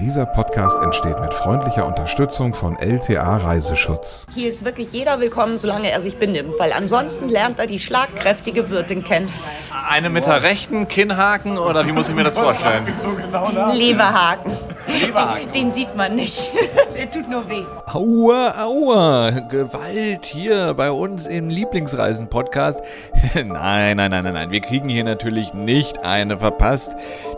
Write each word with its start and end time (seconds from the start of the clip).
Dieser 0.00 0.26
Podcast 0.26 0.78
entsteht 0.82 1.18
mit 1.20 1.32
freundlicher 1.32 1.86
Unterstützung 1.86 2.52
von 2.52 2.76
LTA 2.78 3.38
Reiseschutz. 3.38 4.26
Hier 4.34 4.50
ist 4.50 4.62
wirklich 4.62 4.92
jeder 4.92 5.20
willkommen, 5.20 5.56
solange 5.56 5.90
er 5.90 6.02
sich 6.02 6.18
benimmt, 6.18 6.52
weil 6.58 6.74
ansonsten 6.74 7.30
lernt 7.30 7.58
er 7.58 7.66
die 7.66 7.78
schlagkräftige 7.78 8.68
Wirtin 8.68 9.02
kennen. 9.04 9.32
Eine 9.88 10.10
mit 10.10 10.26
der 10.26 10.42
rechten 10.42 10.86
Kinnhaken 10.86 11.56
oder 11.56 11.86
wie 11.86 11.92
muss 11.92 12.10
ich 12.10 12.14
mir 12.14 12.24
das 12.24 12.36
vorstellen? 12.36 12.86
Leberhaken. 13.72 14.52
Den, 14.86 15.52
den 15.52 15.70
sieht 15.70 15.94
man 15.96 16.14
nicht. 16.14 16.52
Der 16.96 17.10
tut 17.10 17.28
nur 17.28 17.48
weh. 17.48 17.64
Aua, 17.86 18.54
aua, 18.58 19.30
Gewalt 19.50 20.24
hier 20.24 20.74
bei 20.74 20.90
uns 20.90 21.26
im 21.26 21.48
Lieblingsreisen-Podcast. 21.48 22.80
nein, 23.34 23.96
nein, 23.96 24.10
nein, 24.10 24.24
nein, 24.24 24.34
nein, 24.34 24.50
wir 24.50 24.60
kriegen 24.60 24.88
hier 24.88 25.04
natürlich 25.04 25.52
nicht 25.54 26.04
eine 26.04 26.38
verpasst. 26.38 26.92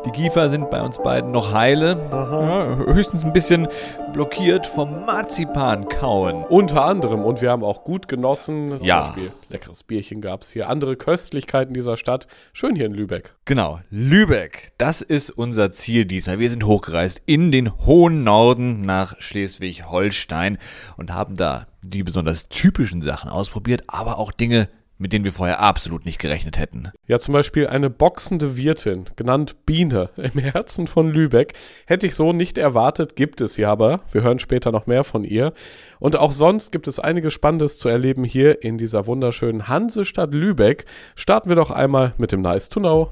Die 0.04 0.10
Kiefer 0.10 0.48
sind 0.48 0.70
bei 0.70 0.80
uns 0.80 0.98
beiden 0.98 1.30
noch 1.30 1.52
heile. 1.52 1.96
Ja, 2.12 2.76
höchstens 2.86 3.24
ein 3.24 3.32
bisschen 3.32 3.68
blockiert 4.12 4.66
vom 4.66 5.04
Marzipan 5.04 5.88
kauen. 5.88 6.44
Unter 6.44 6.84
anderem. 6.84 7.24
Und 7.24 7.40
wir 7.42 7.50
haben 7.50 7.62
auch 7.62 7.84
gut 7.84 8.08
genossen. 8.08 8.74
Zum 8.78 8.86
Ja. 8.86 9.06
Beispiel 9.08 9.32
leckeres 9.50 9.82
Bierchen 9.82 10.20
gab 10.20 10.42
es 10.42 10.50
hier. 10.50 10.68
Andere 10.68 10.96
Köstlichkeiten 10.96 11.74
dieser 11.74 11.96
Stadt. 11.96 12.26
Schön 12.52 12.74
hier 12.74 12.86
in 12.86 12.94
Lübeck. 12.94 13.34
Genau, 13.44 13.80
Lübeck, 13.90 14.72
das 14.78 15.00
ist 15.02 15.30
unser 15.30 15.70
Ziel 15.70 16.04
diesmal. 16.04 16.38
Wir 16.38 16.50
sind 16.50 16.64
hochgereist 16.64 17.22
in 17.26 17.52
den 17.52 17.76
hohen 17.86 18.24
Norden 18.24 18.82
nach 18.82 19.14
Schleswig-Holstein 19.20 20.58
und 20.96 21.12
haben 21.12 21.36
da 21.36 21.66
die 21.82 22.02
besonders 22.02 22.48
typischen 22.48 23.02
Sachen 23.02 23.30
ausprobiert, 23.30 23.84
aber 23.86 24.18
auch 24.18 24.32
Dinge, 24.32 24.68
mit 24.98 25.12
denen 25.12 25.24
wir 25.24 25.32
vorher 25.32 25.60
absolut 25.60 26.04
nicht 26.04 26.18
gerechnet 26.18 26.58
hätten. 26.58 26.90
Ja, 27.06 27.18
zum 27.18 27.32
Beispiel 27.32 27.68
eine 27.68 27.88
boxende 27.88 28.56
Wirtin, 28.56 29.06
genannt 29.16 29.64
Biene, 29.64 30.10
im 30.16 30.38
Herzen 30.38 30.86
von 30.86 31.10
Lübeck. 31.10 31.54
Hätte 31.86 32.06
ich 32.06 32.14
so 32.14 32.32
nicht 32.32 32.58
erwartet, 32.58 33.16
gibt 33.16 33.40
es 33.40 33.56
ja 33.56 33.70
aber. 33.70 34.00
Wir 34.12 34.22
hören 34.22 34.38
später 34.38 34.72
noch 34.72 34.86
mehr 34.86 35.04
von 35.04 35.24
ihr. 35.24 35.52
Und 36.00 36.16
auch 36.16 36.32
sonst 36.32 36.72
gibt 36.72 36.88
es 36.88 36.98
einiges 36.98 37.32
Spannendes 37.32 37.78
zu 37.78 37.88
erleben 37.88 38.24
hier 38.24 38.62
in 38.62 38.78
dieser 38.78 39.06
wunderschönen 39.06 39.68
Hansestadt 39.68 40.34
Lübeck. 40.34 40.84
Starten 41.14 41.48
wir 41.48 41.56
doch 41.56 41.70
einmal 41.70 42.12
mit 42.18 42.32
dem 42.32 42.40
Nice 42.40 42.68
to 42.68 42.80
Know. 42.80 43.10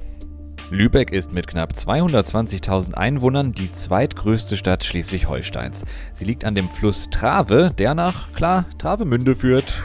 Lübeck 0.69 1.13
ist 1.13 1.31
mit 1.31 1.47
knapp 1.47 1.71
220.000 1.71 2.93
Einwohnern 2.93 3.53
die 3.53 3.71
zweitgrößte 3.71 4.57
Stadt 4.57 4.83
Schleswig-Holsteins. 4.83 5.85
Sie 6.11 6.25
liegt 6.25 6.43
an 6.43 6.55
dem 6.55 6.67
Fluss 6.67 7.09
Trave, 7.09 7.71
der 7.77 7.95
nach, 7.95 8.33
klar, 8.33 8.65
Travemünde 8.77 9.33
führt. 9.33 9.81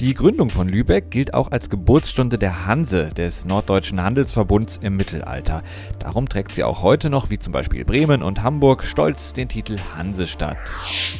Die 0.00 0.14
Gründung 0.14 0.48
von 0.48 0.68
Lübeck 0.68 1.10
gilt 1.10 1.34
auch 1.34 1.50
als 1.50 1.68
Geburtsstunde 1.68 2.38
der 2.38 2.66
Hanse, 2.66 3.10
des 3.16 3.44
Norddeutschen 3.44 4.00
Handelsverbunds 4.00 4.76
im 4.76 4.96
Mittelalter. 4.96 5.64
Darum 5.98 6.28
trägt 6.28 6.52
sie 6.52 6.62
auch 6.62 6.84
heute 6.84 7.10
noch, 7.10 7.30
wie 7.30 7.38
zum 7.40 7.52
Beispiel 7.52 7.84
Bremen 7.84 8.22
und 8.22 8.44
Hamburg, 8.44 8.84
stolz 8.84 9.32
den 9.32 9.48
Titel 9.48 9.76
Hansestadt. 9.96 10.56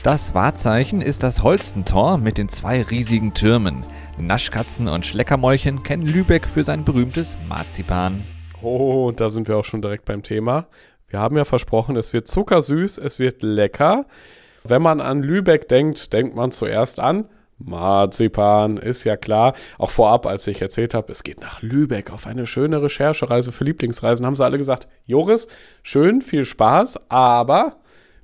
Das 0.05 0.33
Wahrzeichen 0.33 1.01
ist 1.01 1.25
das 1.25 1.43
Holstentor 1.43 2.19
mit 2.19 2.39
den 2.39 2.49
zwei 2.49 2.83
riesigen 2.83 3.35
Türmen. 3.35 3.81
Naschkatzen 4.21 4.87
und 4.87 5.05
Schleckermäulchen 5.05 5.83
kennen 5.83 6.07
Lübeck 6.07 6.47
für 6.47 6.63
sein 6.63 6.85
berühmtes 6.85 7.37
Marzipan. 7.49 8.23
Oh, 8.63 9.11
da 9.11 9.29
sind 9.29 9.49
wir 9.49 9.57
auch 9.57 9.65
schon 9.65 9.83
direkt 9.83 10.05
beim 10.05 10.23
Thema. 10.23 10.69
Wir 11.09 11.19
haben 11.19 11.37
ja 11.37 11.45
versprochen, 11.45 11.97
es 11.97 12.13
wird 12.13 12.29
zuckersüß, 12.29 12.99
es 12.99 13.19
wird 13.19 13.43
lecker. 13.43 14.07
Wenn 14.63 14.83
man 14.83 15.01
an 15.01 15.25
Lübeck 15.25 15.69
denkt, 15.69 16.13
denkt 16.13 16.37
man 16.37 16.53
zuerst 16.53 17.01
an 17.01 17.25
Marzipan, 17.59 18.77
ist 18.77 19.05
ja 19.05 19.17
klar. 19.17 19.55
Auch 19.79 19.91
vorab, 19.91 20.27
als 20.27 20.47
ich 20.47 20.63
erzählt 20.63 20.95
habe, 20.95 21.13
es 21.13 21.23
geht 21.23 21.41
nach 21.41 21.63
Lübeck 21.63 22.13
auf 22.13 22.27
eine 22.27 22.47
schöne 22.47 22.83
Recherchereise 22.83 23.53
für 23.53 23.65
Lieblingsreisen, 23.65 24.25
haben 24.25 24.37
sie 24.37 24.45
alle 24.45 24.59
gesagt, 24.59 24.89
Joris, 25.07 25.49
schön, 25.83 26.23
viel 26.23 26.45
Spaß, 26.45 27.11
aber 27.11 27.77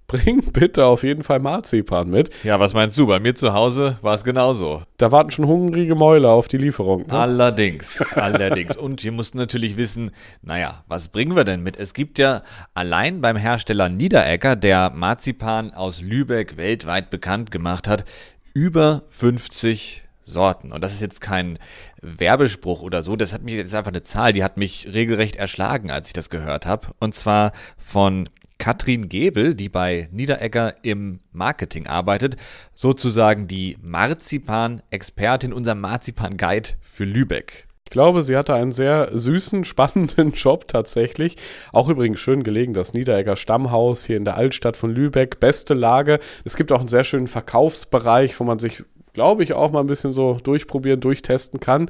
bring 0.06 0.52
bitte 0.52 0.84
auf 0.84 1.02
jeden 1.02 1.22
Fall 1.22 1.40
Marzipan 1.40 2.10
mit. 2.10 2.30
Ja, 2.44 2.60
was 2.60 2.74
meinst 2.74 2.98
du? 2.98 3.06
Bei 3.06 3.20
mir 3.20 3.34
zu 3.34 3.52
Hause 3.55 3.98
war 4.02 4.14
es 4.14 4.24
genauso. 4.24 4.82
Da 4.98 5.10
warten 5.12 5.30
schon 5.30 5.46
hungrige 5.46 5.94
Mäuler 5.94 6.30
auf 6.30 6.48
die 6.48 6.58
Lieferung. 6.58 7.06
Ne? 7.06 7.12
Allerdings, 7.12 8.01
allerdings. 8.14 8.77
Und 8.77 9.02
wir 9.02 9.12
mussten 9.12 9.39
natürlich 9.39 9.77
wissen, 9.77 10.11
naja, 10.42 10.84
was 10.89 11.08
bringen 11.08 11.36
wir 11.36 11.45
denn 11.45 11.62
mit? 11.62 11.78
Es 11.78 11.95
gibt 11.95 12.18
ja 12.18 12.42
allein 12.74 13.20
beim 13.20 13.36
Hersteller 13.36 13.89
Niederegger, 13.89 14.56
der 14.56 14.90
Marzipan 14.90 15.72
aus 15.72 16.02
Lübeck 16.02 16.56
weltweit 16.56 17.11
bekannt 17.11 17.51
gemacht 17.51 17.89
hat, 17.89 18.05
über 18.54 19.02
50 19.08 20.04
Sorten. 20.22 20.72
Und 20.72 20.82
das 20.82 20.94
ist 20.94 21.00
jetzt 21.00 21.20
kein 21.20 21.58
Werbespruch 22.00 22.80
oder 22.80 23.02
so, 23.02 23.16
das 23.16 23.34
hat 23.34 23.42
mich, 23.42 23.56
ist 23.56 23.74
einfach 23.74 23.90
eine 23.90 24.02
Zahl, 24.02 24.32
die 24.32 24.42
hat 24.42 24.56
mich 24.56 24.88
regelrecht 24.92 25.36
erschlagen, 25.36 25.90
als 25.90 26.06
ich 26.06 26.12
das 26.14 26.30
gehört 26.30 26.64
habe. 26.64 26.88
Und 26.98 27.14
zwar 27.14 27.52
von 27.76 28.28
Katrin 28.58 29.08
Gebel, 29.08 29.54
die 29.54 29.68
bei 29.68 30.08
Niederegger 30.12 30.76
im 30.82 31.20
Marketing 31.32 31.86
arbeitet, 31.86 32.36
sozusagen 32.72 33.48
die 33.48 33.76
Marzipan-Expertin, 33.82 35.52
unser 35.52 35.74
Marzipan-Guide 35.74 36.70
für 36.80 37.04
Lübeck. 37.04 37.66
Ich 37.86 37.90
glaube, 37.90 38.22
sie 38.22 38.36
hatte 38.36 38.55
einen 38.55 38.72
sehr 38.72 39.11
süßen, 39.17 39.64
spannenden 39.64 40.33
Job 40.33 40.67
tatsächlich. 40.67 41.36
Auch 41.72 41.89
übrigens 41.89 42.18
schön 42.18 42.42
gelegen, 42.42 42.74
das 42.74 42.95
Niederegger 42.95 43.36
Stammhaus 43.36 44.05
hier 44.05 44.17
in 44.17 44.24
der 44.24 44.36
Altstadt 44.36 44.77
von 44.77 44.90
Lübeck. 44.90 45.39
Beste 45.39 45.74
Lage. 45.74 46.18
Es 46.45 46.56
gibt 46.56 46.72
auch 46.72 46.80
einen 46.80 46.89
sehr 46.89 47.05
schönen 47.05 47.28
Verkaufsbereich, 47.28 48.39
wo 48.40 48.45
man 48.45 48.58
sich, 48.58 48.83
glaube 49.14 49.45
ich, 49.45 49.55
auch 49.55 49.70
mal 49.70 49.80
ein 49.80 49.86
bisschen 49.86 50.13
so 50.13 50.39
durchprobieren, 50.42 51.01
durchtesten 51.01 51.61
kann. 51.61 51.89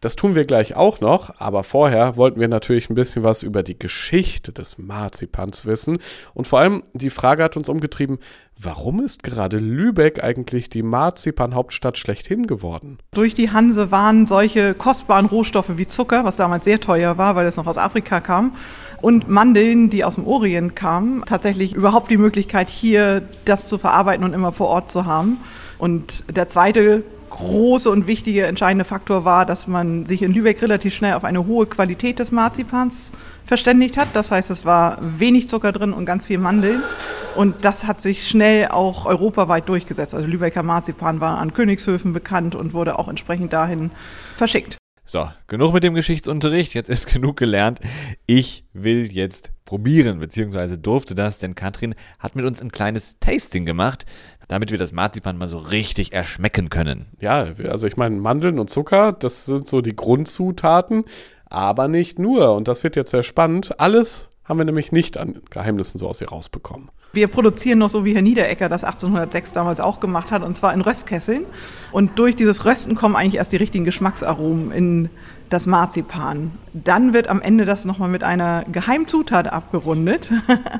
Das 0.00 0.14
tun 0.14 0.34
wir 0.34 0.44
gleich 0.44 0.76
auch 0.76 1.00
noch, 1.00 1.40
aber 1.40 1.64
vorher 1.64 2.16
wollten 2.16 2.38
wir 2.38 2.48
natürlich 2.48 2.90
ein 2.90 2.94
bisschen 2.94 3.22
was 3.22 3.42
über 3.42 3.62
die 3.62 3.78
Geschichte 3.78 4.52
des 4.52 4.76
Marzipans 4.76 5.64
wissen. 5.64 5.98
Und 6.34 6.46
vor 6.46 6.60
allem 6.60 6.82
die 6.92 7.08
Frage 7.08 7.42
hat 7.42 7.56
uns 7.56 7.70
umgetrieben, 7.70 8.18
warum 8.58 9.02
ist 9.02 9.22
gerade 9.22 9.56
Lübeck 9.56 10.22
eigentlich 10.22 10.68
die 10.68 10.82
Marzipan-Hauptstadt 10.82 11.96
schlechthin 11.96 12.46
geworden? 12.46 12.98
Durch 13.14 13.32
die 13.32 13.50
Hanse 13.50 13.90
waren 13.90 14.26
solche 14.26 14.74
kostbaren 14.74 15.26
Rohstoffe 15.26 15.76
wie 15.78 15.86
Zucker, 15.86 16.24
was 16.24 16.36
damals 16.36 16.64
sehr 16.64 16.80
teuer 16.80 17.16
war, 17.16 17.34
weil 17.34 17.46
es 17.46 17.56
noch 17.56 17.66
aus 17.66 17.78
Afrika 17.78 18.20
kam, 18.20 18.54
und 19.00 19.28
Mandeln, 19.28 19.88
die 19.88 20.04
aus 20.04 20.16
dem 20.16 20.26
Orient 20.26 20.76
kamen, 20.76 21.22
tatsächlich 21.24 21.72
überhaupt 21.72 22.10
die 22.10 22.16
Möglichkeit, 22.18 22.68
hier 22.68 23.22
das 23.46 23.68
zu 23.68 23.78
verarbeiten 23.78 24.24
und 24.24 24.34
immer 24.34 24.52
vor 24.52 24.68
Ort 24.68 24.90
zu 24.90 25.06
haben. 25.06 25.38
Und 25.78 26.24
der 26.34 26.48
zweite 26.48 27.04
große 27.30 27.90
und 27.90 28.06
wichtige 28.06 28.46
entscheidende 28.46 28.84
Faktor 28.84 29.24
war, 29.24 29.44
dass 29.44 29.66
man 29.66 30.06
sich 30.06 30.22
in 30.22 30.32
Lübeck 30.32 30.62
relativ 30.62 30.94
schnell 30.94 31.14
auf 31.14 31.24
eine 31.24 31.46
hohe 31.46 31.66
Qualität 31.66 32.18
des 32.18 32.32
Marzipans 32.32 33.12
verständigt 33.44 33.96
hat. 33.96 34.08
Das 34.14 34.30
heißt, 34.30 34.50
es 34.50 34.64
war 34.64 34.98
wenig 35.00 35.48
Zucker 35.50 35.72
drin 35.72 35.92
und 35.92 36.06
ganz 36.06 36.24
viel 36.24 36.38
Mandeln. 36.38 36.82
Und 37.34 37.64
das 37.64 37.86
hat 37.86 38.00
sich 38.00 38.26
schnell 38.26 38.68
auch 38.68 39.04
europaweit 39.06 39.68
durchgesetzt. 39.68 40.14
Also 40.14 40.26
Lübecker 40.26 40.62
Marzipan 40.62 41.20
war 41.20 41.38
an 41.38 41.52
Königshöfen 41.52 42.12
bekannt 42.12 42.54
und 42.54 42.72
wurde 42.72 42.98
auch 42.98 43.08
entsprechend 43.08 43.52
dahin 43.52 43.90
verschickt. 44.36 44.78
So, 45.08 45.30
genug 45.46 45.72
mit 45.72 45.84
dem 45.84 45.94
Geschichtsunterricht, 45.94 46.74
jetzt 46.74 46.90
ist 46.90 47.06
genug 47.12 47.36
gelernt. 47.36 47.80
Ich 48.26 48.64
will 48.72 49.12
jetzt 49.12 49.52
probieren, 49.64 50.18
beziehungsweise 50.18 50.78
durfte 50.78 51.14
das, 51.14 51.38
denn 51.38 51.54
Katrin 51.54 51.94
hat 52.18 52.34
mit 52.34 52.44
uns 52.44 52.60
ein 52.60 52.72
kleines 52.72 53.18
Tasting 53.20 53.66
gemacht, 53.66 54.04
damit 54.48 54.70
wir 54.70 54.78
das 54.78 54.92
Marzipan 54.92 55.38
mal 55.38 55.48
so 55.48 55.58
richtig 55.58 56.12
erschmecken 56.12 56.70
können. 56.70 57.06
Ja, 57.20 57.46
also 57.68 57.86
ich 57.86 57.96
meine, 57.96 58.16
Mandeln 58.16 58.58
und 58.58 58.70
Zucker, 58.70 59.12
das 59.12 59.46
sind 59.46 59.66
so 59.66 59.80
die 59.80 59.96
Grundzutaten, 59.96 61.04
aber 61.46 61.88
nicht 61.88 62.18
nur. 62.18 62.54
Und 62.54 62.68
das 62.68 62.84
wird 62.84 62.96
jetzt 62.96 63.10
sehr 63.10 63.22
spannend. 63.22 63.80
Alles 63.80 64.28
haben 64.44 64.58
wir 64.58 64.64
nämlich 64.64 64.92
nicht 64.92 65.18
an 65.18 65.40
Geheimnissen 65.50 65.98
so 65.98 66.08
aus 66.08 66.20
ihr 66.20 66.28
rausbekommen. 66.28 66.90
Wir 67.12 67.28
produzieren 67.28 67.78
noch 67.78 67.88
so, 67.88 68.04
wie 68.04 68.14
Herr 68.14 68.22
Niederecker 68.22 68.68
das 68.68 68.84
1806 68.84 69.52
damals 69.52 69.80
auch 69.80 70.00
gemacht 70.00 70.30
hat, 70.30 70.42
und 70.42 70.54
zwar 70.54 70.74
in 70.74 70.82
Röstkesseln. 70.82 71.46
Und 71.90 72.18
durch 72.18 72.36
dieses 72.36 72.64
Rösten 72.64 72.94
kommen 72.94 73.16
eigentlich 73.16 73.36
erst 73.36 73.52
die 73.52 73.56
richtigen 73.56 73.84
Geschmacksaromen 73.84 74.70
in 74.70 75.08
das 75.48 75.66
Marzipan. 75.66 76.52
Dann 76.74 77.14
wird 77.14 77.28
am 77.28 77.40
Ende 77.40 77.64
das 77.64 77.84
nochmal 77.84 78.08
mit 78.08 78.22
einer 78.22 78.64
Geheimzutat 78.70 79.50
abgerundet, 79.50 80.30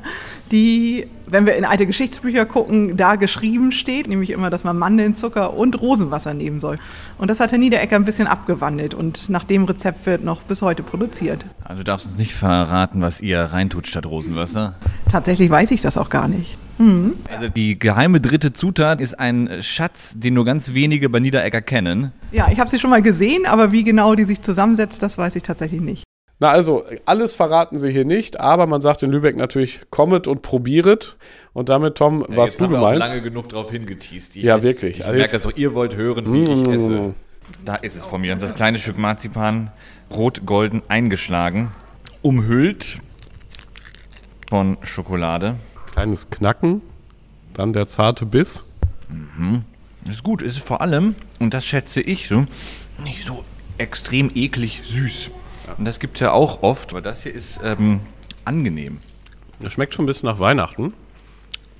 die, 0.51 1.07
wenn 1.29 1.45
wir 1.45 1.55
in 1.55 1.65
alte 1.65 1.85
Geschichtsbücher 1.85 2.45
gucken, 2.45 2.97
da 2.97 3.15
geschrieben 3.15 3.71
steht, 3.71 4.07
nämlich 4.07 4.29
immer, 4.29 4.49
dass 4.49 4.63
man 4.63 4.77
Mandeln, 4.77 5.15
Zucker 5.15 5.53
und 5.53 5.79
Rosenwasser 5.79 6.33
nehmen 6.33 6.59
soll. 6.59 6.79
Und 7.17 7.29
das 7.29 7.39
hat 7.39 7.51
Herr 7.51 7.57
Niederecker 7.57 7.95
ein 7.95 8.05
bisschen 8.05 8.27
abgewandelt 8.27 8.93
und 8.93 9.29
nach 9.29 9.43
dem 9.43 9.65
Rezept 9.65 10.05
wird 10.05 10.23
noch 10.23 10.41
bis 10.43 10.61
heute 10.61 10.83
produziert. 10.83 11.45
Also 11.63 11.79
du 11.79 11.83
darfst 11.83 12.07
uns 12.07 12.17
nicht 12.17 12.33
verraten, 12.33 13.01
was 13.01 13.21
ihr 13.21 13.39
reintut 13.39 13.87
statt 13.87 14.05
Rosenwasser. 14.05 14.75
Tatsächlich 15.09 15.49
weiß 15.49 15.71
ich 15.71 15.81
das 15.81 15.97
auch 15.97 16.09
gar 16.09 16.27
nicht. 16.27 16.57
Also 16.79 17.49
die 17.49 17.79
geheime 17.79 18.21
dritte 18.21 18.53
Zutat 18.53 19.01
ist 19.01 19.19
ein 19.19 19.49
Schatz, 19.61 20.13
den 20.19 20.35
nur 20.35 20.45
ganz 20.45 20.75
wenige 20.75 21.09
bei 21.09 21.19
Niederegger 21.19 21.61
kennen. 21.61 22.11
Ja, 22.31 22.49
ich 22.51 22.59
habe 22.59 22.69
sie 22.69 22.77
schon 22.77 22.91
mal 22.91 23.01
gesehen, 23.01 23.47
aber 23.47 23.71
wie 23.71 23.83
genau 23.83 24.13
die 24.13 24.25
sich 24.25 24.43
zusammensetzt, 24.43 25.01
das 25.01 25.17
weiß 25.17 25.35
ich 25.37 25.43
tatsächlich 25.43 25.81
nicht. 25.81 26.06
Na 26.39 26.49
also, 26.51 26.85
alles 27.05 27.33
verraten 27.35 27.79
sie 27.79 27.89
hier 27.91 28.05
nicht, 28.05 28.39
aber 28.39 28.67
man 28.67 28.79
sagt 28.81 29.01
in 29.01 29.11
Lübeck 29.11 29.35
natürlich, 29.37 29.81
kommet 29.89 30.27
und 30.27 30.43
probieret. 30.43 31.17
Und 31.53 31.69
damit, 31.69 31.95
Tom, 31.95 32.23
was 32.27 32.51
Jetzt 32.51 32.59
du 32.59 32.65
haben 32.65 32.71
wir 32.73 32.77
auch 32.79 32.91
gemeint? 32.91 32.99
lange 32.99 33.21
genug 33.23 33.49
drauf 33.49 33.71
hingeteased. 33.71 34.35
Ich, 34.35 34.43
Ja, 34.43 34.61
wirklich. 34.61 34.99
Ich 34.99 35.05
Also 35.05 35.17
merke 35.17 35.39
doch, 35.39 35.57
ihr 35.57 35.73
wollt 35.73 35.95
hören, 35.95 36.31
wie 36.31 36.41
ich 36.43 36.63
Mm. 36.67 36.71
esse. 36.73 37.13
Da 37.65 37.75
ist 37.75 37.95
es 37.95 38.05
von 38.05 38.21
mir. 38.21 38.35
Das 38.35 38.53
kleine 38.53 38.77
Stück 38.77 38.97
Marzipan, 38.99 39.71
rot-golden 40.15 40.83
eingeschlagen, 40.89 41.71
umhüllt 42.21 42.99
von 44.49 44.77
Schokolade. 44.83 45.55
Kleines 45.91 46.29
Knacken, 46.29 46.81
dann 47.55 47.73
der 47.73 47.87
zarte 47.87 48.25
Biss. 48.27 48.63
Ist 50.07 50.23
gut, 50.23 50.41
ist 50.43 50.59
vor 50.59 50.81
allem, 50.81 51.15
und 51.39 51.53
das 51.53 51.65
schätze 51.65 52.01
ich 52.01 52.27
so, 52.27 52.45
nicht 53.03 53.25
so 53.25 53.43
extrem 53.77 54.29
eklig 54.35 54.81
süß. 54.83 55.31
Und 55.77 55.85
das 55.85 55.99
gibt 55.99 56.15
es 56.15 56.21
ja 56.21 56.31
auch 56.31 56.63
oft, 56.63 56.91
aber 56.91 57.01
das 57.01 57.23
hier 57.23 57.33
ist 57.33 57.59
ähm, 57.63 57.99
angenehm. 58.45 58.99
Das 59.59 59.73
schmeckt 59.73 59.93
schon 59.93 60.03
ein 60.03 60.07
bisschen 60.07 60.29
nach 60.29 60.39
Weihnachten. 60.39 60.93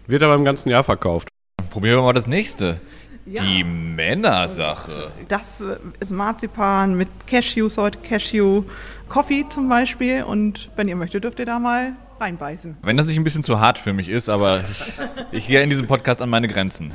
Wird 0.08 0.24
aber 0.24 0.36
im 0.36 0.46
ganzen 0.46 0.70
Jahr 0.70 0.84
verkauft. 0.84 1.30
Probieren 1.70 1.98
wir 1.98 2.04
mal 2.04 2.14
das 2.14 2.28
nächste. 2.28 2.80
Die 3.26 3.64
Männersache. 3.64 5.12
Das 5.28 5.60
äh, 5.60 5.78
ist 6.00 6.12
Marzipan 6.12 6.96
mit 6.96 7.10
Cashews 7.28 7.78
heute, 7.78 8.00
Cashew 8.00 8.64
Coffee 9.10 9.46
zum 9.50 9.68
Beispiel. 9.68 10.24
Und 10.24 10.70
wenn 10.78 10.88
ihr 10.88 10.96
möchtet, 10.96 11.26
dürft 11.26 11.40
ihr 11.40 11.46
da 11.46 11.60
mal 11.60 11.94
reinbeißen. 12.20 12.78
Wenn 12.84 12.96
das 12.98 13.06
nicht 13.06 13.18
ein 13.18 13.24
bisschen 13.24 13.44
zu 13.44 13.60
hart 13.60 13.78
für 13.80 13.94
mich 13.94 14.10
ist, 14.10 14.30
aber 14.30 14.64
ich, 14.72 15.40
ich 15.40 15.48
gehe 15.48 15.62
in 15.62 15.70
diesem 15.70 15.88
Podcast 15.88 16.22
an 16.22 16.30
meine 16.30 16.48
Grenzen. 16.48 16.92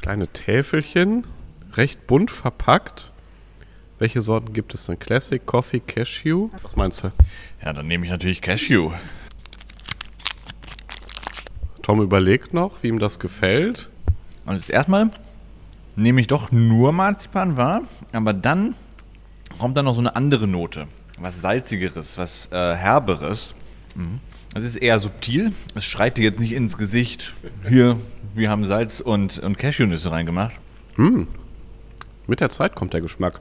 Kleine 0.00 0.28
Täfelchen, 0.28 1.26
recht 1.74 2.06
bunt 2.06 2.30
verpackt. 2.30 3.11
Welche 4.02 4.20
Sorten 4.20 4.52
gibt 4.52 4.74
es 4.74 4.86
denn? 4.86 4.98
Classic, 4.98 5.46
Coffee, 5.46 5.78
Cashew? 5.78 6.50
Was 6.64 6.74
meinst 6.74 7.04
du? 7.04 7.12
Ja, 7.64 7.72
dann 7.72 7.86
nehme 7.86 8.04
ich 8.04 8.10
natürlich 8.10 8.40
Cashew. 8.42 8.90
Tom 11.82 12.02
überlegt 12.02 12.52
noch, 12.52 12.82
wie 12.82 12.88
ihm 12.88 12.98
das 12.98 13.20
gefällt. 13.20 13.90
Und 14.44 14.56
jetzt 14.56 14.70
erstmal 14.70 15.12
nehme 15.94 16.20
ich 16.20 16.26
doch 16.26 16.50
nur 16.50 16.90
Marzipan 16.90 17.56
wahr, 17.56 17.82
aber 18.10 18.32
dann 18.32 18.74
kommt 19.60 19.76
da 19.76 19.84
noch 19.84 19.94
so 19.94 20.00
eine 20.00 20.16
andere 20.16 20.48
Note. 20.48 20.88
Was 21.20 21.40
Salzigeres, 21.40 22.18
was 22.18 22.50
äh, 22.50 22.74
Herberes. 22.74 23.54
Mhm. 23.94 24.18
Das 24.52 24.64
ist 24.64 24.74
eher 24.74 24.98
subtil. 24.98 25.52
Es 25.76 25.84
schreit 25.84 26.16
dir 26.16 26.24
jetzt 26.24 26.40
nicht 26.40 26.54
ins 26.54 26.76
Gesicht. 26.76 27.34
Hier, 27.68 27.96
wir 28.34 28.50
haben 28.50 28.64
Salz 28.64 28.98
und, 28.98 29.38
und 29.38 29.58
Cashewnüsse 29.58 30.10
reingemacht. 30.10 30.54
Mit 32.26 32.40
der 32.40 32.48
Zeit 32.50 32.74
kommt 32.74 32.94
der 32.94 33.00
Geschmack. 33.00 33.40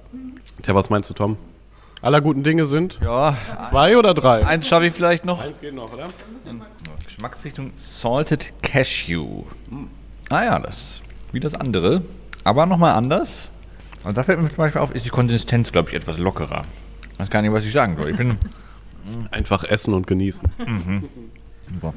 Tja, 0.61 0.75
was 0.75 0.89
meinst 0.89 1.09
du, 1.09 1.13
Tom? 1.13 1.37
Aller 2.01 2.21
guten 2.21 2.43
Dinge 2.43 2.65
sind 2.65 2.99
Ja, 3.03 3.37
zwei 3.69 3.95
oder 3.97 4.13
drei? 4.13 4.45
eins 4.45 4.67
schaffe 4.67 4.87
ich 4.87 4.93
vielleicht 4.93 5.23
noch. 5.25 5.39
Eins 5.39 5.59
geht 5.61 5.73
noch, 5.75 5.91
oder? 5.93 6.07
Geschmacksrichtung 7.05 7.71
Salted 7.75 8.53
Cashew. 8.63 9.43
Ah 10.29 10.43
ja, 10.45 10.59
das 10.59 11.01
wie 11.31 11.39
das 11.39 11.53
andere, 11.53 12.01
aber 12.43 12.65
nochmal 12.65 12.93
anders. 12.93 13.49
Und 14.03 14.17
da 14.17 14.23
fällt 14.23 14.41
mir 14.41 14.47
zum 14.47 14.57
Beispiel 14.57 14.81
auf, 14.81 14.93
ist 14.93 15.05
die 15.05 15.09
Konsistenz, 15.09 15.71
glaube 15.71 15.89
ich, 15.89 15.95
etwas 15.95 16.17
lockerer. 16.17 16.63
Ich 17.13 17.19
weiß 17.19 17.29
gar 17.29 17.41
nicht, 17.41 17.53
was 17.53 17.63
ich 17.63 17.71
sagen 17.71 17.95
soll. 17.97 18.09
Ich 18.09 18.17
bin 18.17 18.37
Einfach 19.31 19.63
essen 19.63 19.93
und 19.93 20.05
genießen. 20.07 20.43
Super. 21.71 21.93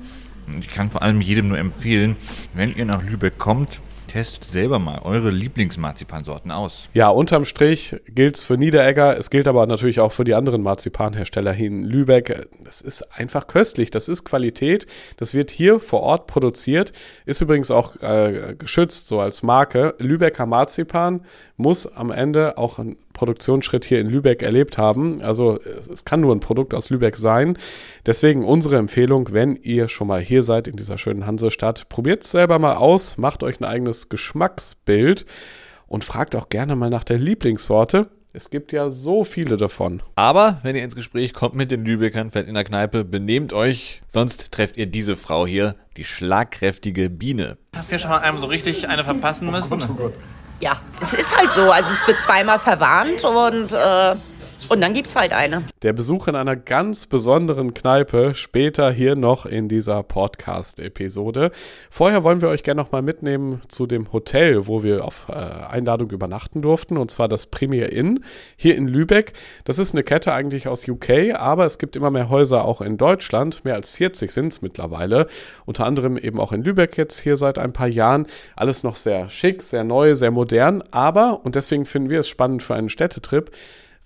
Und 0.47 0.59
Ich 0.65 0.69
kann 0.71 0.91
vor 0.91 1.03
allem 1.03 1.21
jedem 1.21 1.49
nur 1.49 1.59
empfehlen, 1.59 2.17
wenn 2.55 2.75
ihr 2.75 2.85
nach 2.85 3.03
Lübeck 3.03 3.39
kommt, 3.39 3.81
testet 4.15 4.45
selber 4.45 4.79
mal 4.79 5.01
eure 5.03 5.31
Lieblingsmarzipansorten 5.31 6.53
aus. 6.53 6.89
Ja, 6.93 7.09
unterm 7.09 7.45
Strich 7.45 7.97
gilt 8.07 8.37
es 8.37 8.45
für 8.45 8.57
Niederegger, 8.57 9.19
es 9.19 9.29
gilt 9.29 9.49
aber 9.49 9.67
natürlich 9.67 9.99
auch 9.99 10.13
für 10.13 10.23
die 10.23 10.35
anderen 10.35 10.63
Marzipanhersteller 10.63 11.53
hier 11.53 11.67
in 11.67 11.83
Lübeck. 11.83 12.47
Das 12.63 12.81
ist 12.81 13.03
einfach 13.19 13.49
köstlich, 13.49 13.91
das 13.91 14.09
ist 14.09 14.23
Qualität, 14.23 14.87
das 15.17 15.35
wird 15.35 15.51
hier 15.51 15.81
vor 15.81 16.03
Ort 16.03 16.29
produziert, 16.29 16.93
ist 17.27 17.41
übrigens 17.41 17.73
auch 17.73 18.01
äh, 18.03 18.55
geschützt, 18.57 19.09
so 19.09 19.19
als 19.19 19.43
Marke. 19.43 19.97
Lübecker 19.99 20.47
Marzipan 20.47 21.23
muss 21.57 21.85
am 21.85 22.13
Ende 22.13 22.57
auch 22.57 22.79
einen 22.79 22.99
Produktionsschritt 23.15 23.87
hier 23.87 24.01
in 24.01 24.11
Lübeck 24.11 24.43
erlebt 24.43 24.77
haben. 24.77 25.23
Also 25.23 25.59
es, 25.61 25.89
es 25.89 26.05
kann 26.05 26.21
nur 26.21 26.35
ein 26.35 26.41
Produkt 26.41 26.75
aus 26.75 26.91
Lübeck 26.91 27.17
sein. 27.17 27.57
Deswegen 28.05 28.45
unsere 28.45 28.77
Empfehlung, 28.77 29.31
wenn 29.33 29.57
ihr 29.57 29.89
schon 29.89 30.09
mal 30.09 30.21
hier 30.21 30.43
seid 30.43 30.69
in 30.69 30.77
dieser 30.77 30.99
schönen 30.99 31.27
Hansestadt, 31.27 31.89
probiert 31.89 32.25
es 32.25 32.31
selber 32.31 32.59
mal 32.59 32.75
aus, 32.75 33.17
macht 33.17 33.43
euch 33.43 33.59
ein 33.61 33.65
eigenes 33.65 34.11
Geschmacksbild 34.11 35.25
und 35.87 36.05
fragt 36.05 36.37
auch 36.37 36.51
gerne 36.51 36.77
mal 36.77 36.91
nach 36.91 37.05
der 37.05 37.19
Lieblingssorte. 37.19 38.11
Es 38.37 38.51
gibt 38.51 38.73
ja 38.73 38.91
so 38.91 39.23
viele 39.23 39.57
davon. 39.57 40.03
Aber 40.17 40.59
wenn 40.65 40.75
ihr 40.75 40.83
ins 40.83 40.97
Gespräch 40.97 41.33
kommt 41.35 41.55
mit 41.55 41.71
den 41.71 41.85
Lübeckern, 41.85 42.33
fällt 42.33 42.49
in 42.49 42.55
der 42.55 42.65
Kneipe, 42.65 43.05
benehmt 43.05 43.53
euch, 43.53 44.03
sonst 44.09 44.51
trefft 44.51 44.77
ihr 44.77 44.87
diese 44.87 45.15
Frau 45.15 45.47
hier, 45.47 45.77
die 45.97 46.03
schlagkräftige 46.03 47.11
Biene. 47.11 47.59
Hast 47.77 47.93
du 47.93 47.95
ja 47.95 48.01
schon 48.01 48.11
mal 48.11 48.19
einem 48.19 48.41
so 48.41 48.47
richtig 48.47 48.89
eine 48.89 49.05
verpassen 49.05 49.53
müssen? 49.53 49.81
Ja, 50.61 50.77
es 51.01 51.15
ist 51.15 51.37
halt 51.37 51.51
so. 51.51 51.71
Also 51.71 51.93
es 51.93 52.07
wird 52.07 52.21
zweimal 52.21 52.59
verwarnt 52.59 53.25
und, 53.25 53.73
äh, 53.73 54.15
und 54.69 54.81
dann 54.81 54.93
gibt's 54.93 55.17
halt 55.17 55.33
eine. 55.33 55.63
Der 55.83 55.93
Besuch 55.93 56.29
in 56.29 56.37
einer 56.37 56.57
ganz 56.57 57.07
besonderen 57.07 57.75
Kneipe 57.75 58.35
später 58.35 58.91
hier 58.91 59.17
noch 59.17 59.47
in 59.47 59.69
dieser 59.69 60.03
Podcast-Episode. 60.03 61.51
Vorher 61.91 62.25
wollen 62.25 62.41
wir 62.41 62.49
euch 62.49 62.63
gerne 62.63 62.81
noch 62.81 62.93
mal 62.93 63.03
mitnehmen 63.03 63.61
zu 63.69 63.87
dem 63.87 64.13
Hotel, 64.13 64.67
wo 64.67 64.83
wir 64.83 65.05
auf 65.05 65.27
äh, 65.29 65.33
Einladung 65.33 66.11
übernachten 66.11 66.63
durften, 66.63 66.97
und 66.97 67.11
zwar 67.11 67.29
das 67.29 67.47
Premier 67.47 67.91
Inn 67.91 68.25
hier 68.57 68.77
in 68.77 68.89
Lübeck. 68.89 69.33
Das 69.65 69.79
ist 69.79 69.95
eine 69.95 70.03
Kette 70.03 70.33
eigentlich 70.33 70.69
aus 70.69 70.89
UK, 70.89 71.35
aber 71.35 71.65
es 71.65 71.79
gibt 71.79 71.97
immer 71.97 72.11
mehr 72.11 72.29
Häuser 72.29 72.65
auch 72.65 72.81
in 72.81 72.97
Deutschland. 72.97 73.65
Mehr 73.65 73.75
als 73.75 73.93
40 73.93 74.31
sind 74.31 74.49
es 74.49 74.63
mittlerweile. 74.63 75.27
Unter 75.67 75.87
anderem 75.87 76.17
eben 76.17 76.41
auch 76.41 76.53
in 76.53 76.63
Lübeck 76.63 76.97
jetzt 76.97 77.21
hier 77.21 77.37
seit 77.37 77.59
ein 77.59 77.73
paar 77.73 77.89
Jahren. 77.89 78.27
Alles 78.57 78.83
noch 78.83 78.97
sehr 78.97 79.29
schick, 79.29 79.63
sehr 79.63 79.85
neu, 79.85 80.15
sehr 80.15 80.31
modern, 80.31 80.83
aber, 80.91 81.45
und 81.45 81.55
deswegen 81.55 81.85
finden 81.85 82.11
wir 82.11 82.21
es 82.21 82.29
spannend 82.29 82.63
für 82.63 82.75
einen 82.75 82.89
Städtetrip, 82.89 83.51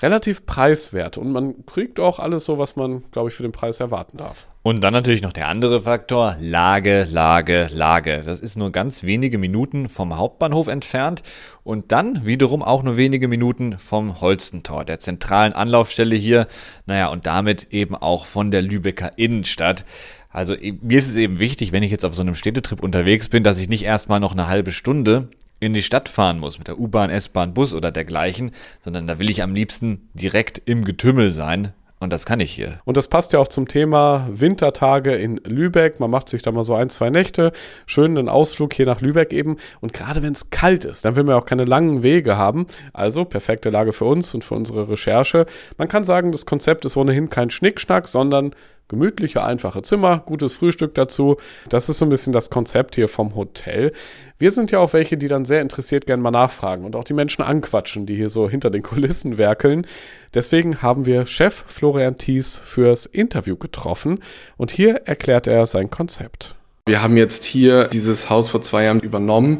relativ 0.00 0.47
preiswert 0.47 1.19
und 1.19 1.33
man 1.33 1.67
kriegt 1.67 1.99
auch 1.99 2.19
alles 2.19 2.45
so, 2.45 2.59
was 2.59 2.77
man, 2.77 3.03
glaube 3.11 3.31
ich, 3.31 3.35
für 3.35 3.43
den 3.43 3.53
Preis 3.53 3.81
erwarten 3.81 4.17
darf. 4.19 4.47
Und 4.62 4.83
dann 4.83 4.93
natürlich 4.93 5.23
noch 5.23 5.33
der 5.33 5.49
andere 5.49 5.83
Faktor, 5.83 6.37
Lage, 6.41 7.06
Lage, 7.11 7.69
Lage. 7.73 8.23
Das 8.27 8.41
ist 8.41 8.56
nur 8.56 8.71
ganz 8.71 9.03
wenige 9.03 9.39
Minuten 9.39 9.89
vom 9.89 10.17
Hauptbahnhof 10.17 10.69
entfernt 10.69 11.23
und 11.65 11.91
dann 11.91 12.27
wiederum 12.27 12.62
auch 12.62 12.83
nur 12.83 12.97
wenige 12.97 13.29
Minuten 13.29 13.79
vom 13.79 14.21
Holstentor, 14.21 14.85
der 14.85 15.00
zentralen 15.00 15.53
Anlaufstelle 15.53 16.17
hier. 16.17 16.49
Naja, 16.87 17.09
und 17.09 17.27
damit 17.27 17.73
eben 17.73 17.95
auch 17.95 18.27
von 18.27 18.50
der 18.50 18.62
Lübecker 18.62 19.12
Innenstadt. 19.17 19.85
Also 20.31 20.55
mir 20.83 20.99
ist 20.99 21.09
es 21.09 21.17
eben 21.17 21.39
wichtig, 21.39 21.73
wenn 21.73 21.83
ich 21.83 21.91
jetzt 21.91 22.05
auf 22.05 22.15
so 22.15 22.23
einem 22.23 22.35
Städtetrip 22.35 22.83
unterwegs 22.83 23.29
bin, 23.29 23.45
dass 23.45 23.61
ich 23.61 23.69
nicht 23.69 23.85
erstmal 23.85 24.21
noch 24.21 24.33
eine 24.33 24.49
halbe 24.49 24.73
Stunde 24.73 25.29
in 25.61 25.75
die 25.75 25.83
Stadt 25.83 26.09
fahren 26.09 26.39
muss 26.39 26.59
mit 26.59 26.69
der 26.69 26.79
U-Bahn, 26.79 27.11
S-Bahn, 27.11 27.55
Bus 27.55 27.75
oder 27.75 27.91
dergleichen, 27.91 28.53
sondern 28.81 29.07
da 29.07 29.19
will 29.19 29.31
ich 29.31 29.43
am 29.43 29.55
liebsten 29.55 30.09
direkt 30.15 30.63
im 30.65 30.85
Getümmel 30.85 31.31
sein. 31.31 31.73
Und 32.01 32.13
das 32.13 32.27
kann 32.27 32.39
ich 32.39 32.53
hier. 32.53 32.79
Und 32.85 32.97
das 32.97 33.09
passt 33.09 33.33
ja 33.33 33.41
auch 33.41 33.49
zum 33.49 33.67
Thema 33.67 34.29
Wintertage 34.31 35.17
in 35.17 35.39
Lübeck. 35.39 35.99
Man 35.99 36.11
macht 36.11 36.29
sich 36.29 36.43
da 36.43 36.53
mal 36.53 36.63
so 36.63 36.75
ein, 36.75 36.91
zwei 36.91 37.11
Nächte, 37.11 37.51
schön 37.87 38.17
einen 38.17 38.29
Ausflug 38.29 38.73
hier 38.73 38.87
nach 38.87 39.01
Lübeck 39.01 39.33
eben. 39.33 39.57
Und 39.81 39.93
gerade 39.93 40.23
wenn 40.23 40.33
es 40.33 40.50
kalt 40.50 40.85
ist, 40.85 41.05
dann 41.05 41.17
will 41.17 41.25
man 41.25 41.35
auch 41.35 41.45
keine 41.45 41.65
langen 41.65 42.05
Wege 42.05 42.37
haben. 42.37 42.69
Also 42.93 43.25
perfekte 43.25 43.71
Lage 43.71 43.93
für 43.93 44.05
uns 44.05 44.33
und 44.33 44.45
für 44.45 44.55
unsere 44.55 44.88
Recherche. 44.88 45.47
Man 45.77 45.88
kann 45.88 46.05
sagen, 46.05 46.31
das 46.31 46.47
Konzept 46.47 46.85
ist 46.85 46.97
ohnehin 46.97 47.31
kein 47.31 47.50
Schnickschnack, 47.50 48.07
sondern 48.07 48.55
gemütliche, 48.88 49.45
einfache 49.45 49.83
Zimmer, 49.83 50.23
gutes 50.25 50.54
Frühstück 50.54 50.95
dazu. 50.95 51.37
Das 51.68 51.88
ist 51.88 51.99
so 51.99 52.07
ein 52.07 52.09
bisschen 52.09 52.33
das 52.33 52.50
Konzept 52.50 52.97
hier 52.97 53.09
vom 53.09 53.35
Hotel. 53.35 53.92
Wir 54.38 54.50
sind 54.50 54.71
ja 54.71 54.80
auch 54.80 54.92
welche, 54.92 55.16
die 55.16 55.28
dann 55.28 55.45
sehr 55.45 55.62
interessiert 55.62 56.07
gerne 56.07 56.23
mal 56.23 56.30
nachfragen 56.30 56.85
und 56.85 56.97
auch 56.97 57.04
die 57.04 57.14
Menschen 57.14 57.42
anquatschen, 57.42 58.07
die 58.07 58.16
hier 58.16 58.30
so 58.30 58.49
hinter 58.49 58.71
den 58.71 58.83
Kulissen 58.83 59.38
werkeln. 59.38 59.87
Deswegen 60.35 60.83
haben 60.83 61.07
wir 61.07 61.26
Chef 61.26 61.64
Florian 61.66 62.16
Thies 62.16 62.57
fürs 62.57 63.07
Interview 63.07 63.57
getroffen 63.57 64.21
und 64.57 64.71
hier 64.71 65.02
erklärt 65.07 65.47
er 65.47 65.66
sein 65.66 65.90
Konzept. 65.90 66.58
Wir 66.88 67.02
haben 67.02 67.18
jetzt 67.18 67.45
hier 67.45 67.85
dieses 67.85 68.30
Haus 68.30 68.49
vor 68.49 68.62
zwei 68.62 68.85
Jahren 68.85 69.00
übernommen. 69.00 69.59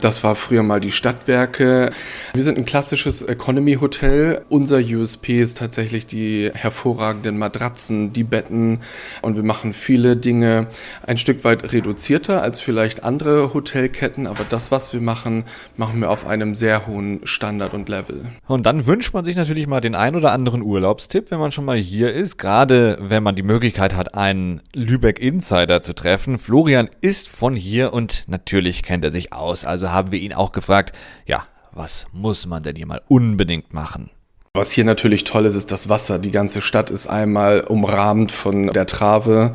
Das 0.00 0.24
war 0.24 0.34
früher 0.34 0.62
mal 0.62 0.80
die 0.80 0.92
Stadtwerke. 0.92 1.90
Wir 2.32 2.42
sind 2.42 2.56
ein 2.56 2.64
klassisches 2.64 3.20
Economy 3.20 3.74
Hotel. 3.74 4.40
Unser 4.48 4.78
USP 4.78 5.42
ist 5.42 5.58
tatsächlich 5.58 6.06
die 6.06 6.50
hervorragenden 6.54 7.36
Matratzen, 7.36 8.14
die 8.14 8.24
Betten 8.24 8.78
und 9.20 9.36
wir 9.36 9.42
machen 9.42 9.74
viele 9.74 10.16
Dinge 10.16 10.68
ein 11.06 11.18
Stück 11.18 11.44
weit 11.44 11.70
reduzierter 11.70 12.40
als 12.40 12.60
vielleicht 12.60 13.04
andere 13.04 13.52
Hotelketten, 13.52 14.26
aber 14.26 14.44
das, 14.48 14.70
was 14.70 14.94
wir 14.94 15.02
machen, 15.02 15.44
machen 15.76 16.00
wir 16.00 16.08
auf 16.08 16.26
einem 16.26 16.54
sehr 16.54 16.86
hohen 16.86 17.20
Standard 17.24 17.74
und 17.74 17.90
Level. 17.90 18.24
Und 18.46 18.64
dann 18.64 18.86
wünscht 18.86 19.12
man 19.12 19.26
sich 19.26 19.36
natürlich 19.36 19.66
mal 19.66 19.82
den 19.82 19.94
ein 19.94 20.16
oder 20.16 20.32
anderen 20.32 20.62
Urlaubstipp, 20.62 21.30
wenn 21.30 21.40
man 21.40 21.52
schon 21.52 21.66
mal 21.66 21.76
hier 21.76 22.14
ist. 22.14 22.38
Gerade 22.38 22.96
wenn 23.02 23.22
man 23.22 23.36
die 23.36 23.42
Möglichkeit 23.42 23.94
hat, 23.94 24.14
einen 24.14 24.62
Lübeck 24.74 25.18
Insider 25.18 25.82
zu 25.82 25.92
treffen. 25.92 26.38
Florian 26.38 26.69
ist 27.00 27.28
von 27.28 27.56
hier 27.56 27.92
und 27.92 28.24
natürlich 28.26 28.82
kennt 28.82 29.04
er 29.04 29.10
sich 29.10 29.32
aus. 29.32 29.64
Also 29.64 29.90
haben 29.90 30.12
wir 30.12 30.20
ihn 30.20 30.32
auch 30.32 30.52
gefragt, 30.52 30.96
ja, 31.26 31.44
was 31.72 32.06
muss 32.12 32.46
man 32.46 32.62
denn 32.62 32.76
hier 32.76 32.86
mal 32.86 33.02
unbedingt 33.08 33.72
machen? 33.72 34.10
Was 34.56 34.72
hier 34.72 34.84
natürlich 34.84 35.22
toll 35.22 35.46
ist, 35.46 35.54
ist 35.54 35.70
das 35.70 35.88
Wasser. 35.88 36.18
Die 36.18 36.32
ganze 36.32 36.60
Stadt 36.60 36.90
ist 36.90 37.06
einmal 37.06 37.60
umrahmt 37.60 38.32
von 38.32 38.66
der 38.66 38.84
Trave, 38.84 39.52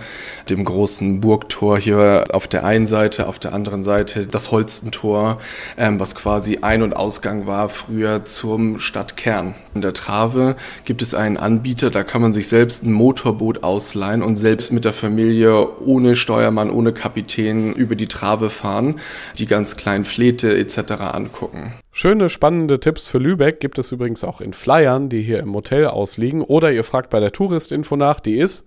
dem 0.50 0.64
großen 0.64 1.20
Burgtor 1.20 1.78
hier 1.78 2.24
auf 2.32 2.48
der 2.48 2.64
einen 2.64 2.88
Seite, 2.88 3.28
auf 3.28 3.38
der 3.38 3.52
anderen 3.52 3.84
Seite 3.84 4.26
das 4.26 4.52
Holstentor, 4.52 5.40
ähm, 5.78 6.00
was 6.00 6.16
quasi 6.16 6.60
Ein- 6.62 6.82
und 6.82 6.96
Ausgang 6.96 7.46
war 7.46 7.68
früher 7.68 8.24
zum 8.24 8.80
Stadtkern. 8.80 9.54
In 9.74 9.82
der 9.82 9.92
Trave 9.92 10.56
gibt 10.86 11.02
es 11.02 11.14
einen 11.14 11.36
Anbieter, 11.36 11.92
da 11.92 12.06
kann 12.06 12.22
man 12.22 12.32
sich 12.32 12.48
selbst 12.48 12.86
ein 12.86 12.94
Motorboot 12.94 13.64
ausleihen 13.64 14.24
und 14.24 14.38
selbst 14.38 14.72
mit 14.72 14.86
der 14.86 14.94
Familie 14.94 15.78
ohne 15.82 16.16
Steuermann, 16.16 16.72
ohne 16.72 16.94
Kapitän 16.94 17.74
über 17.74 17.96
die 17.96 18.08
Trave 18.08 18.50
fahren, 18.50 19.02
die 19.40 19.46
ganz 19.46 19.76
kleinen 19.76 20.06
Fläte 20.06 20.58
etc. 20.58 20.94
angucken. 21.02 21.74
Schöne, 21.98 22.30
spannende 22.30 22.82
Tipps 22.82 23.08
für 23.08 23.20
Lübeck 23.20 23.62
gibt 23.62 23.80
es 23.80 23.94
übrigens 23.94 24.26
auch 24.26 24.42
in 24.42 24.52
Flyern, 24.52 25.08
die 25.08 25.22
hier 25.22 25.40
im 25.40 25.54
Hotel 25.54 25.88
ausliegen. 25.88 26.42
Oder 26.42 26.74
ihr 26.74 26.84
fragt 26.84 27.10
bei 27.10 27.22
der 27.22 27.32
Touristinfo 27.32 27.96
nach, 27.96 28.20
die 28.20 28.36
ist, 28.36 28.66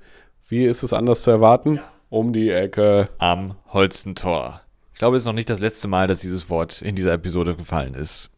wie 0.49 0.65
ist 0.65 0.83
es 0.83 0.95
anders 0.95 1.21
zu 1.21 1.31
erwarten, 1.31 1.79
um 2.09 2.33
die 2.33 2.49
Ecke. 2.49 3.11
Am 3.19 3.57
Holzentor. 3.67 4.63
Ich 4.95 4.99
glaube, 4.99 5.19
es 5.19 5.25
ist 5.25 5.27
noch 5.27 5.35
nicht 5.35 5.51
das 5.51 5.61
letzte 5.61 5.89
Mal, 5.89 6.07
dass 6.07 6.21
dieses 6.21 6.49
Wort 6.49 6.81
in 6.81 6.95
dieser 6.95 7.13
Episode 7.13 7.55
gefallen 7.55 7.93
ist. 7.93 8.31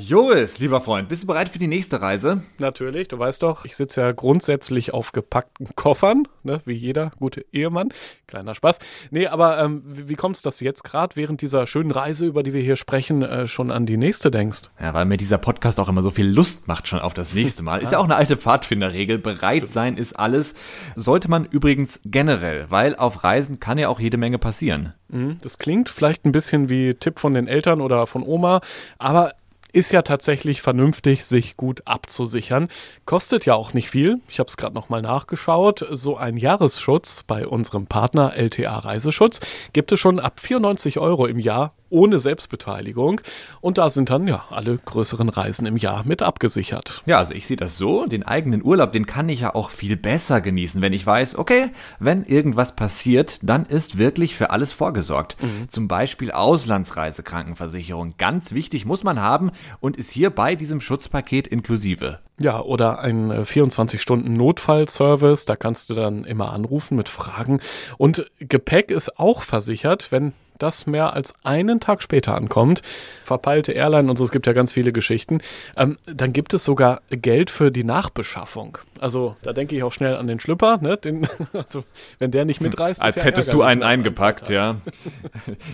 Joris, 0.00 0.60
lieber 0.60 0.80
Freund, 0.80 1.08
bist 1.08 1.24
du 1.24 1.26
bereit 1.26 1.48
für 1.48 1.58
die 1.58 1.66
nächste 1.66 2.00
Reise? 2.00 2.42
Natürlich, 2.58 3.08
du 3.08 3.18
weißt 3.18 3.42
doch, 3.42 3.64
ich 3.64 3.74
sitze 3.76 4.00
ja 4.00 4.12
grundsätzlich 4.12 4.94
auf 4.94 5.10
gepackten 5.10 5.70
Koffern, 5.74 6.28
ne, 6.44 6.62
wie 6.64 6.74
jeder 6.74 7.10
gute 7.18 7.44
Ehemann. 7.52 7.88
Kleiner 8.28 8.54
Spaß. 8.54 8.78
Nee, 9.10 9.26
aber 9.26 9.58
ähm, 9.58 9.82
wie, 9.86 10.08
wie 10.08 10.14
kommt 10.14 10.36
es, 10.36 10.42
dass 10.42 10.58
du 10.58 10.64
jetzt 10.64 10.84
gerade 10.84 11.16
während 11.16 11.42
dieser 11.42 11.66
schönen 11.66 11.90
Reise, 11.90 12.26
über 12.26 12.44
die 12.44 12.52
wir 12.52 12.62
hier 12.62 12.76
sprechen, 12.76 13.22
äh, 13.22 13.48
schon 13.48 13.72
an 13.72 13.86
die 13.86 13.96
nächste 13.96 14.30
denkst? 14.30 14.70
Ja, 14.80 14.94
weil 14.94 15.04
mir 15.04 15.16
dieser 15.16 15.38
Podcast 15.38 15.80
auch 15.80 15.88
immer 15.88 16.02
so 16.02 16.10
viel 16.10 16.28
Lust 16.28 16.68
macht 16.68 16.86
schon 16.86 17.00
auf 17.00 17.12
das 17.12 17.34
nächste 17.34 17.64
Mal. 17.64 17.78
Ist 17.82 17.90
ja 17.90 17.98
auch 17.98 18.04
eine 18.04 18.14
alte 18.16 18.36
Pfadfinderregel. 18.36 19.18
Bereit 19.18 19.66
sein 19.68 19.96
ist 19.96 20.12
alles. 20.12 20.54
Sollte 20.94 21.28
man 21.28 21.44
übrigens 21.44 22.00
generell, 22.04 22.66
weil 22.68 22.94
auf 22.94 23.24
Reisen 23.24 23.58
kann 23.58 23.78
ja 23.78 23.88
auch 23.88 23.98
jede 23.98 24.16
Menge 24.16 24.38
passieren. 24.38 24.92
Mhm, 25.08 25.38
Das 25.42 25.58
klingt 25.58 25.88
vielleicht 25.88 26.24
ein 26.24 26.32
bisschen 26.32 26.68
wie 26.68 26.94
Tipp 26.94 27.18
von 27.18 27.34
den 27.34 27.48
Eltern 27.48 27.80
oder 27.80 28.06
von 28.06 28.22
Oma, 28.22 28.60
aber 28.98 29.32
ist 29.72 29.92
ja 29.92 30.02
tatsächlich 30.02 30.62
vernünftig, 30.62 31.24
sich 31.24 31.56
gut 31.56 31.82
abzusichern. 31.86 32.68
Kostet 33.04 33.46
ja 33.46 33.54
auch 33.54 33.74
nicht 33.74 33.90
viel. 33.90 34.20
Ich 34.28 34.38
habe 34.38 34.48
es 34.48 34.56
gerade 34.56 34.74
nochmal 34.74 35.00
nachgeschaut. 35.02 35.86
So 35.90 36.16
ein 36.16 36.36
Jahresschutz 36.36 37.22
bei 37.22 37.46
unserem 37.46 37.86
Partner 37.86 38.34
LTA 38.36 38.78
Reiseschutz 38.78 39.40
gibt 39.72 39.92
es 39.92 40.00
schon 40.00 40.20
ab 40.20 40.40
94 40.40 40.98
Euro 40.98 41.26
im 41.26 41.38
Jahr 41.38 41.74
ohne 41.90 42.18
Selbstbeteiligung. 42.18 43.20
Und 43.60 43.78
da 43.78 43.90
sind 43.90 44.10
dann 44.10 44.26
ja 44.26 44.44
alle 44.50 44.76
größeren 44.76 45.28
Reisen 45.28 45.66
im 45.66 45.76
Jahr 45.76 46.04
mit 46.04 46.22
abgesichert. 46.22 47.02
Ja, 47.06 47.18
also 47.18 47.34
ich 47.34 47.46
sehe 47.46 47.56
das 47.56 47.78
so, 47.78 48.06
den 48.06 48.22
eigenen 48.22 48.62
Urlaub, 48.62 48.92
den 48.92 49.06
kann 49.06 49.28
ich 49.28 49.40
ja 49.40 49.54
auch 49.54 49.70
viel 49.70 49.96
besser 49.96 50.40
genießen, 50.40 50.82
wenn 50.82 50.92
ich 50.92 51.06
weiß, 51.06 51.36
okay, 51.36 51.70
wenn 51.98 52.24
irgendwas 52.24 52.76
passiert, 52.76 53.38
dann 53.42 53.66
ist 53.66 53.98
wirklich 53.98 54.36
für 54.36 54.50
alles 54.50 54.72
vorgesorgt. 54.72 55.36
Zum 55.68 55.88
Beispiel 55.88 56.30
Auslandsreisekrankenversicherung, 56.30 58.14
ganz 58.18 58.52
wichtig, 58.52 58.84
muss 58.84 59.04
man 59.04 59.20
haben 59.20 59.50
und 59.80 59.96
ist 59.96 60.10
hier 60.10 60.30
bei 60.30 60.54
diesem 60.54 60.80
Schutzpaket 60.80 61.46
inklusive. 61.46 62.18
Ja, 62.40 62.60
oder 62.60 63.00
ein 63.00 63.32
äh, 63.32 63.40
24-Stunden-Notfallservice, 63.40 65.44
da 65.44 65.56
kannst 65.56 65.90
du 65.90 65.94
dann 65.94 66.24
immer 66.24 66.52
anrufen 66.52 66.96
mit 66.96 67.08
Fragen. 67.08 67.60
Und 67.96 68.30
Gepäck 68.38 68.92
ist 68.92 69.18
auch 69.18 69.42
versichert, 69.42 70.12
wenn 70.12 70.34
das 70.58 70.86
mehr 70.86 71.12
als 71.12 71.34
einen 71.42 71.80
Tag 71.80 72.02
später 72.02 72.34
ankommt. 72.34 72.82
Verpeilte 73.24 73.72
Airline 73.72 74.10
und 74.10 74.16
so, 74.16 74.24
es 74.24 74.30
gibt 74.30 74.46
ja 74.46 74.52
ganz 74.52 74.72
viele 74.72 74.92
Geschichten. 74.92 75.40
Ähm, 75.76 75.96
dann 76.06 76.32
gibt 76.32 76.54
es 76.54 76.64
sogar 76.64 77.00
Geld 77.10 77.50
für 77.50 77.70
die 77.70 77.84
Nachbeschaffung. 77.84 78.78
Also 78.98 79.36
da 79.42 79.52
denke 79.52 79.76
ich 79.76 79.82
auch 79.82 79.92
schnell 79.92 80.16
an 80.16 80.26
den 80.26 80.40
Schlüpper, 80.40 80.78
ne? 80.80 80.96
Den, 80.96 81.28
also, 81.52 81.84
wenn 82.18 82.30
der 82.30 82.44
nicht 82.44 82.60
mitreißt. 82.60 83.00
Als 83.00 83.16
ist 83.16 83.22
ja 83.22 83.26
hättest 83.26 83.52
du 83.52 83.62
einen 83.62 83.82
eingepackt, 83.82 84.48
ja. 84.48 84.76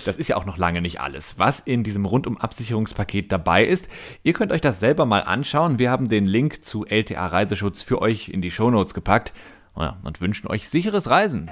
Das 0.04 0.16
ist 0.16 0.28
ja 0.28 0.36
auch 0.36 0.44
noch 0.44 0.58
lange 0.58 0.80
nicht 0.80 1.00
alles, 1.00 1.38
was 1.38 1.60
in 1.60 1.84
diesem 1.84 2.04
Rundum-Absicherungspaket 2.04 3.32
dabei 3.32 3.64
ist. 3.64 3.88
Ihr 4.22 4.32
könnt 4.32 4.52
euch 4.52 4.60
das 4.60 4.80
selber 4.80 5.06
mal 5.06 5.20
anschauen. 5.20 5.78
Wir 5.78 5.90
haben 5.90 6.08
den 6.08 6.26
Link 6.26 6.64
zu 6.64 6.84
LTA 6.84 7.26
Reiseschutz 7.26 7.82
für 7.82 8.00
euch 8.02 8.28
in 8.28 8.42
die 8.42 8.50
Shownotes 8.50 8.94
gepackt 8.94 9.32
und 9.74 10.20
wünschen 10.20 10.46
euch 10.48 10.68
sicheres 10.68 11.10
Reisen. 11.10 11.50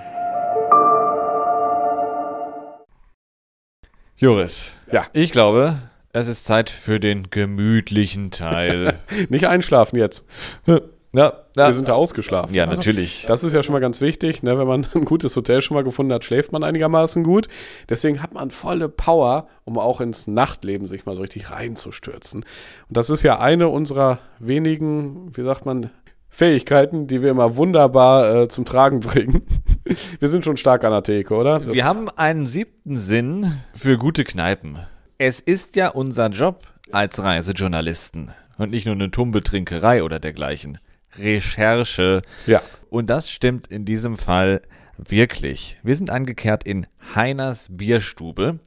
Joris, 4.17 4.77
Ja. 4.93 5.05
ich 5.13 5.33
glaube, 5.33 5.79
es 6.13 6.29
ist 6.29 6.45
Zeit 6.45 6.71
für 6.71 7.01
den 7.01 7.31
gemütlichen 7.31 8.31
Teil. 8.31 8.99
Nicht 9.29 9.47
einschlafen 9.47 9.97
jetzt. 9.99 10.25
ja, 10.67 10.81
ja. 11.15 11.33
Wir 11.55 11.73
sind 11.73 11.89
da 11.89 11.95
ausgeschlafen. 11.95 12.55
ja, 12.55 12.67
natürlich. 12.67 13.25
Das 13.27 13.43
ist 13.45 13.53
ja 13.53 13.63
schon 13.63 13.73
mal 13.73 13.81
ganz 13.81 14.01
wichtig, 14.01 14.43
ne? 14.43 14.59
wenn 14.59 14.67
man 14.67 14.87
ein 14.95 15.05
gutes 15.05 15.35
Hotel 15.37 15.61
schon 15.61 15.75
mal 15.75 15.83
gefunden 15.85 16.13
hat, 16.13 16.25
schläft 16.25 16.53
man 16.53 16.63
einigermaßen 16.63 17.25
gut. 17.25 17.49
Deswegen 17.89 18.23
hat 18.23 18.33
man 18.35 18.51
volle 18.51 18.89
Power, 18.89 19.49
um 19.65 19.79
auch 19.79 20.01
ins 20.01 20.27
Nachtleben 20.27 20.87
sich 20.87 21.05
mal 21.07 21.17
so 21.17 21.23
richtig 21.23 21.51
reinzustürzen. 21.51 22.45
Und 22.89 22.97
das 22.97 23.11
ist 23.11 23.23
ja 23.23 23.41
eine 23.41 23.69
unserer 23.69 24.19
wenigen, 24.39 25.37
wie 25.37 25.43
sagt 25.43 25.67
man, 25.67 25.91
Fähigkeiten, 26.35 27.07
die 27.07 27.21
wir 27.23 27.31
immer 27.31 27.57
wunderbar 27.57 28.35
äh, 28.35 28.49
zum 28.49 28.65
Tragen 28.65 29.01
bringen. 29.01 29.43
wir 30.19 30.29
sind 30.29 30.45
schon 30.47 30.57
stark 30.57 30.83
an 30.83 30.91
der 30.93 31.03
Theke, 31.03 31.35
oder? 31.35 31.59
Das- 31.59 31.75
Wir 31.75 31.85
haben 31.85 32.09
einen 32.09 32.47
siebten 32.47 32.97
Sinn 32.97 33.53
für 33.75 33.99
gute 33.99 34.25
Kneipen. 34.25 34.79
Es 35.19 35.41
ist 35.41 35.77
ja 35.77 35.89
unser 35.89 36.29
Job 36.31 36.67
als 36.91 37.23
Reisejournalisten 37.23 38.33
und 38.57 38.71
nicht 38.71 38.87
nur 38.87 38.95
eine 38.95 39.11
Tumbetrinkerei 39.11 40.03
oder 40.03 40.19
dergleichen. 40.21 40.79
Recherche. 41.19 42.23
Ja. 42.47 42.63
Und 42.89 43.11
das 43.11 43.31
stimmt 43.31 43.67
in 43.67 43.85
diesem 43.85 44.17
Fall 44.17 44.63
wirklich. 44.97 45.79
Wir 45.83 45.97
sind 45.97 46.09
angekehrt 46.11 46.65
in 46.65 46.87
Heiners 47.15 47.69
Bierstube. 47.71 48.59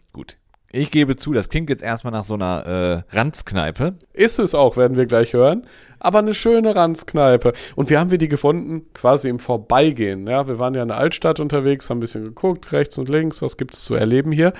Ich 0.77 0.91
gebe 0.91 1.15
zu, 1.15 1.31
das 1.31 1.47
klingt 1.47 1.69
jetzt 1.69 1.81
erstmal 1.81 2.11
nach 2.11 2.25
so 2.25 2.33
einer 2.33 3.05
äh, 3.09 3.15
Ranzkneipe. 3.15 3.93
Ist 4.11 4.39
es 4.39 4.53
auch, 4.53 4.75
werden 4.75 4.97
wir 4.97 5.05
gleich 5.05 5.31
hören. 5.31 5.65
Aber 5.99 6.19
eine 6.19 6.33
schöne 6.33 6.75
Ranzkneipe. 6.75 7.53
Und 7.77 7.89
wie 7.89 7.97
haben 7.97 8.11
wir 8.11 8.17
die 8.17 8.27
gefunden? 8.27 8.81
Quasi 8.93 9.29
im 9.29 9.39
Vorbeigehen. 9.39 10.27
Ja, 10.27 10.49
wir 10.49 10.59
waren 10.59 10.73
ja 10.73 10.81
in 10.81 10.89
der 10.89 10.97
Altstadt 10.97 11.39
unterwegs, 11.39 11.89
haben 11.89 11.99
ein 11.99 12.01
bisschen 12.01 12.25
geguckt, 12.25 12.73
rechts 12.73 12.97
und 12.97 13.07
links, 13.07 13.41
was 13.41 13.55
gibt 13.55 13.73
es 13.73 13.85
zu 13.85 13.95
erleben 13.95 14.33
hier. 14.33 14.51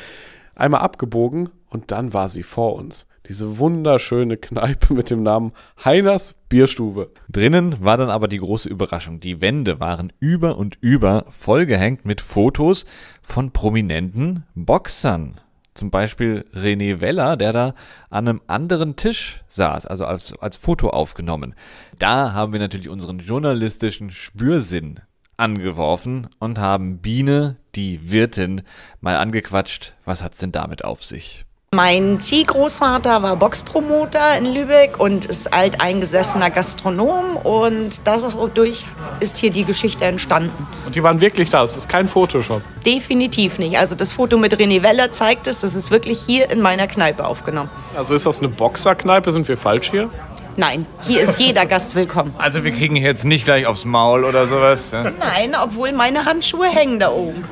Einmal 0.56 0.80
abgebogen 0.80 1.50
und 1.70 1.92
dann 1.92 2.14
war 2.14 2.30
sie 2.30 2.44
vor 2.44 2.76
uns. 2.76 3.08
Diese 3.28 3.60
wunderschöne 3.60 4.38
Kneipe 4.38 4.94
mit 4.94 5.10
dem 5.10 5.22
Namen 5.22 5.52
Heiners 5.84 6.36
Bierstube. 6.48 7.12
Drinnen 7.28 7.76
war 7.82 7.98
dann 7.98 8.10
aber 8.10 8.30
die 8.30 8.38
große 8.40 8.70
Überraschung. 8.70 9.20
Die 9.20 9.42
Wände 9.42 9.82
waren 9.82 10.14
über 10.22 10.58
und 10.58 10.78
über 10.80 11.26
vollgehängt 11.30 12.06
mit 12.06 12.22
Fotos 12.22 12.86
von 13.22 13.52
prominenten 13.52 14.46
Boxern. 14.56 15.42
Zum 15.76 15.92
Beispiel 15.92 16.46
René 16.54 17.02
Weller, 17.02 17.36
der 17.36 17.52
da 17.52 17.74
an 18.10 18.28
einem 18.28 18.42
anderen 18.48 18.96
Tisch 18.96 19.44
saß, 19.50 19.86
also 19.86 20.06
als, 20.06 20.38
als 20.40 20.56
Foto 20.56 20.90
aufgenommen. 20.90 21.54
Da 22.00 22.32
haben 22.32 22.54
wir 22.54 22.62
natürlich 22.62 22.88
unseren 22.88 23.20
journalistischen 23.20 24.10
Spürsinn 24.10 25.02
angeworfen 25.36 26.28
und 26.40 26.60
haben 26.60 27.00
Biene, 27.00 27.58
die 27.76 28.10
Wirtin, 28.10 28.62
mal 29.02 29.18
angequatscht. 29.18 29.96
Was 30.06 30.24
hat's 30.24 30.38
denn 30.38 30.54
damit 30.54 30.86
auf 30.86 31.04
sich? 31.04 31.46
Mein 31.76 32.22
Ziehgroßvater 32.22 33.22
war 33.22 33.36
Boxpromoter 33.36 34.38
in 34.38 34.46
Lübeck 34.46 34.98
und 34.98 35.26
ist 35.26 35.54
alteingesessener 35.54 36.50
Gastronom 36.50 37.36
und 37.36 38.00
dadurch 38.06 38.86
ist 39.20 39.36
hier 39.36 39.50
die 39.52 39.66
Geschichte 39.66 40.06
entstanden. 40.06 40.66
Und 40.86 40.96
die 40.96 41.04
waren 41.04 41.20
wirklich 41.20 41.50
da. 41.50 41.64
Es 41.64 41.76
ist 41.76 41.90
kein 41.90 42.08
Photoshop. 42.08 42.62
Definitiv 42.86 43.60
nicht. 43.60 43.78
Also 43.78 43.96
das 43.96 44.14
Foto 44.14 44.38
mit 44.38 44.56
René 44.58 44.84
Weller 44.84 45.12
zeigt 45.12 45.48
es, 45.48 45.60
das 45.60 45.76
ist 45.76 45.92
wirklich 45.92 46.18
hier 46.18 46.50
in 46.50 46.62
meiner 46.62 46.88
Kneipe 46.88 47.28
aufgenommen. 47.28 47.70
Also 47.98 48.16
ist 48.16 48.26
das 48.26 48.40
eine 48.40 48.48
Boxerkneipe? 48.48 49.34
Sind 49.34 49.50
wir 49.50 49.58
falsch 49.58 49.92
hier? 49.92 50.10
Nein, 50.56 50.86
hier 51.06 51.24
ist 51.24 51.42
jeder 51.42 51.66
Gast 51.66 51.94
willkommen. 51.96 52.34
Also 52.38 52.64
wir 52.64 52.72
kriegen 52.72 52.96
hier 52.96 53.10
jetzt 53.10 53.26
nicht 53.26 53.44
gleich 53.44 53.66
aufs 53.66 53.84
Maul 53.84 54.24
oder 54.24 54.48
sowas. 54.48 54.92
Ja? 54.94 55.12
Nein, 55.20 55.54
obwohl 55.62 55.92
meine 55.92 56.24
Handschuhe 56.24 56.68
hängen 56.68 57.02
da 57.02 57.12
oben. 57.12 57.44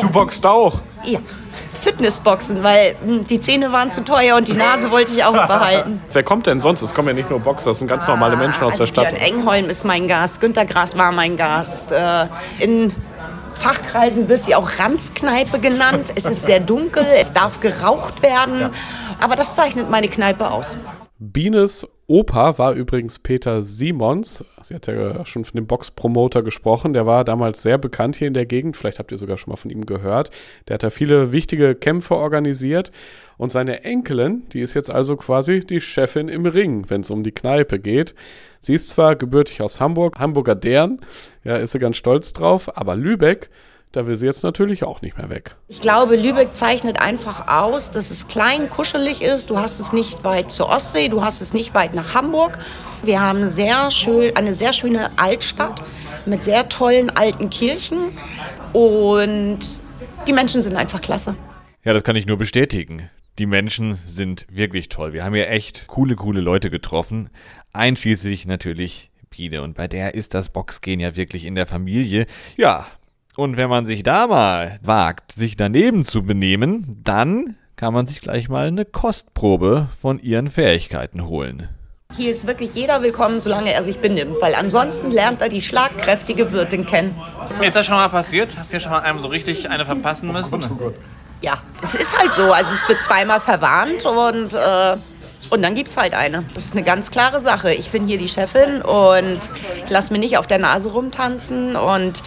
Du 0.00 0.08
boxt 0.08 0.44
auch. 0.46 0.80
Ja. 1.04 1.18
Fitnessboxen, 1.80 2.62
weil 2.62 2.94
hm, 3.04 3.26
die 3.26 3.40
Zähne 3.40 3.72
waren 3.72 3.90
zu 3.90 4.04
teuer 4.04 4.36
und 4.36 4.46
die 4.46 4.52
Nase 4.54 4.90
wollte 4.92 5.12
ich 5.12 5.24
auch 5.24 5.32
behalten. 5.32 6.00
Wer 6.12 6.22
kommt 6.22 6.46
denn 6.46 6.60
sonst? 6.60 6.80
Es 6.82 6.94
kommen 6.94 7.08
ja 7.08 7.14
nicht 7.14 7.28
nur 7.28 7.40
Boxer, 7.40 7.72
es 7.72 7.78
sind 7.78 7.88
ganz 7.88 8.06
normale 8.06 8.36
Menschen 8.36 8.62
aus 8.62 8.74
der 8.76 8.82
Also 8.82 8.86
Stadt. 8.86 9.08
Björn 9.08 9.20
Engholm 9.20 9.68
ist 9.68 9.84
mein 9.84 10.06
Gast, 10.06 10.40
Günter 10.40 10.64
Grass 10.64 10.96
war 10.96 11.10
mein 11.10 11.36
Gast. 11.36 11.90
Äh, 11.90 12.26
In 12.60 12.94
Fachkreisen 13.54 14.28
wird 14.28 14.44
sie 14.44 14.54
auch 14.54 14.70
Ranzkneipe 14.78 15.58
genannt. 15.58 16.12
Es 16.14 16.24
ist 16.24 16.42
sehr 16.42 16.60
dunkel, 16.60 17.04
es 17.18 17.32
darf 17.32 17.60
geraucht 17.60 18.22
werden. 18.22 18.70
Aber 19.20 19.36
das 19.36 19.54
zeichnet 19.56 19.90
meine 19.90 20.08
Kneipe 20.08 20.50
aus. 20.50 20.76
Bienes 21.24 21.86
Opa 22.08 22.58
war 22.58 22.72
übrigens 22.72 23.20
Peter 23.20 23.62
Simons. 23.62 24.44
Sie 24.60 24.74
hat 24.74 24.88
ja 24.88 25.24
schon 25.24 25.44
von 25.44 25.54
dem 25.54 25.68
Boxpromoter 25.68 26.42
gesprochen. 26.42 26.94
Der 26.94 27.06
war 27.06 27.22
damals 27.22 27.62
sehr 27.62 27.78
bekannt 27.78 28.16
hier 28.16 28.26
in 28.26 28.34
der 28.34 28.44
Gegend. 28.44 28.76
Vielleicht 28.76 28.98
habt 28.98 29.12
ihr 29.12 29.18
sogar 29.18 29.38
schon 29.38 29.52
mal 29.52 29.56
von 29.56 29.70
ihm 29.70 29.86
gehört. 29.86 30.30
Der 30.66 30.74
hat 30.74 30.82
da 30.82 30.90
viele 30.90 31.30
wichtige 31.30 31.76
Kämpfe 31.76 32.16
organisiert. 32.16 32.90
Und 33.38 33.52
seine 33.52 33.84
Enkelin, 33.84 34.48
die 34.52 34.62
ist 34.62 34.74
jetzt 34.74 34.90
also 34.90 35.16
quasi 35.16 35.60
die 35.60 35.80
Chefin 35.80 36.28
im 36.28 36.44
Ring, 36.44 36.90
wenn 36.90 37.02
es 37.02 37.10
um 37.12 37.22
die 37.22 37.32
Kneipe 37.32 37.78
geht. 37.78 38.16
Sie 38.58 38.74
ist 38.74 38.88
zwar 38.88 39.14
gebürtig 39.14 39.62
aus 39.62 39.78
Hamburg, 39.78 40.18
Hamburger 40.18 40.56
Dern, 40.56 41.00
ja, 41.44 41.54
ist 41.54 41.70
sie 41.70 41.78
ganz 41.78 41.96
stolz 41.98 42.32
drauf, 42.32 42.76
aber 42.76 42.96
Lübeck, 42.96 43.48
da 43.92 44.06
will 44.06 44.16
sie 44.16 44.26
jetzt 44.26 44.42
natürlich 44.42 44.84
auch 44.84 45.02
nicht 45.02 45.18
mehr 45.18 45.28
weg. 45.28 45.56
Ich 45.68 45.80
glaube, 45.80 46.16
Lübeck 46.16 46.56
zeichnet 46.56 47.00
einfach 47.00 47.48
aus, 47.48 47.90
dass 47.90 48.10
es 48.10 48.26
klein, 48.26 48.70
kuschelig 48.70 49.22
ist. 49.22 49.50
Du 49.50 49.58
hast 49.58 49.80
es 49.80 49.92
nicht 49.92 50.24
weit 50.24 50.50
zur 50.50 50.68
Ostsee, 50.68 51.08
du 51.08 51.22
hast 51.22 51.42
es 51.42 51.52
nicht 51.52 51.74
weit 51.74 51.94
nach 51.94 52.14
Hamburg. 52.14 52.58
Wir 53.04 53.20
haben 53.20 53.48
sehr 53.48 53.90
schön, 53.90 54.36
eine 54.36 54.54
sehr 54.54 54.72
schöne 54.72 55.10
Altstadt 55.18 55.82
mit 56.24 56.42
sehr 56.42 56.68
tollen 56.68 57.10
alten 57.10 57.50
Kirchen 57.50 58.16
und 58.72 59.58
die 60.26 60.32
Menschen 60.32 60.62
sind 60.62 60.76
einfach 60.76 61.00
klasse. 61.00 61.34
Ja, 61.84 61.92
das 61.92 62.04
kann 62.04 62.16
ich 62.16 62.26
nur 62.26 62.38
bestätigen. 62.38 63.10
Die 63.38 63.46
Menschen 63.46 63.98
sind 64.06 64.46
wirklich 64.50 64.88
toll. 64.88 65.12
Wir 65.12 65.24
haben 65.24 65.34
hier 65.34 65.50
echt 65.50 65.86
coole, 65.88 66.16
coole 66.16 66.40
Leute 66.40 66.70
getroffen. 66.70 67.28
Einschließlich 67.72 68.46
natürlich 68.46 69.10
Biene. 69.30 69.62
Und 69.62 69.74
bei 69.74 69.88
der 69.88 70.14
ist 70.14 70.34
das 70.34 70.50
Boxgehen 70.50 71.00
ja 71.00 71.16
wirklich 71.16 71.44
in 71.44 71.54
der 71.54 71.66
Familie. 71.66 72.26
Ja, 72.56 72.86
und 73.36 73.56
wenn 73.56 73.70
man 73.70 73.84
sich 73.84 74.02
da 74.02 74.26
mal 74.26 74.78
wagt, 74.82 75.32
sich 75.32 75.56
daneben 75.56 76.04
zu 76.04 76.22
benehmen, 76.22 77.00
dann 77.02 77.56
kann 77.76 77.94
man 77.94 78.06
sich 78.06 78.20
gleich 78.20 78.48
mal 78.48 78.66
eine 78.68 78.84
Kostprobe 78.84 79.88
von 80.00 80.18
ihren 80.20 80.50
Fähigkeiten 80.50 81.26
holen. 81.26 81.68
Hier 82.14 82.30
ist 82.30 82.46
wirklich 82.46 82.74
jeder 82.74 83.02
willkommen, 83.02 83.40
solange 83.40 83.72
er 83.72 83.84
sich 83.84 83.98
benimmt, 83.98 84.36
weil 84.40 84.54
ansonsten 84.54 85.10
lernt 85.10 85.40
er 85.40 85.48
die 85.48 85.62
schlagkräftige 85.62 86.52
Wirtin 86.52 86.84
kennen. 86.84 87.18
Ist 87.62 87.74
das 87.74 87.86
schon 87.86 87.96
mal 87.96 88.08
passiert? 88.08 88.56
Hast 88.58 88.70
du 88.70 88.76
ja 88.76 88.80
schon 88.80 88.92
mal 88.92 89.00
einem 89.00 89.20
so 89.20 89.28
richtig 89.28 89.70
eine 89.70 89.86
verpassen 89.86 90.30
müssen? 90.30 90.62
Ja, 91.40 91.54
es 91.82 91.94
ist 91.94 92.16
halt 92.18 92.32
so. 92.32 92.52
Also 92.52 92.74
es 92.74 92.86
wird 92.86 93.00
zweimal 93.00 93.40
verwarnt 93.40 94.04
und, 94.04 94.54
äh, 94.54 94.96
und 95.50 95.62
dann 95.62 95.74
gibt 95.74 95.88
es 95.88 95.96
halt 95.96 96.14
eine. 96.14 96.44
Das 96.54 96.64
ist 96.64 96.74
eine 96.74 96.82
ganz 96.82 97.10
klare 97.10 97.40
Sache. 97.40 97.72
Ich 97.72 97.90
bin 97.90 98.06
hier 98.06 98.18
die 98.18 98.28
Chefin 98.28 98.82
und 98.82 99.40
ich 99.84 99.90
lasse 99.90 100.12
mir 100.12 100.18
nicht 100.18 100.38
auf 100.38 100.46
der 100.46 100.58
Nase 100.58 100.90
rumtanzen 100.90 101.76
und 101.76 102.22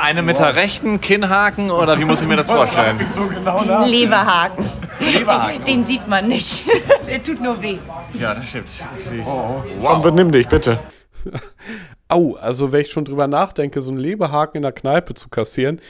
Eine 0.00 0.22
mit 0.22 0.38
der 0.38 0.54
rechten 0.54 1.00
Kinnhaken 1.00 1.70
oder 1.70 1.98
wie 1.98 2.04
muss 2.04 2.20
ich 2.20 2.28
mir 2.28 2.36
das 2.36 2.48
vorstellen? 2.48 2.98
Leberhaken. 3.86 4.64
Leberhaken. 5.00 5.64
Den 5.64 5.82
sieht 5.82 6.06
man 6.08 6.28
nicht. 6.28 6.64
Der 7.08 7.22
tut 7.22 7.40
nur 7.40 7.60
weh. 7.62 7.78
Ja, 8.14 8.34
das 8.34 8.48
stimmt. 8.48 8.68
Komm, 9.82 10.02
benimm 10.02 10.32
dich, 10.32 10.48
bitte. 10.48 10.78
Au, 12.08 12.36
also 12.36 12.72
wenn 12.72 12.80
ich 12.82 12.90
schon 12.90 13.04
drüber 13.04 13.26
nachdenke, 13.26 13.82
so 13.82 13.90
einen 13.90 13.98
Leberhaken 13.98 14.56
in 14.58 14.62
der 14.62 14.72
Kneipe 14.72 15.14
zu 15.14 15.28
kassieren, 15.28 15.80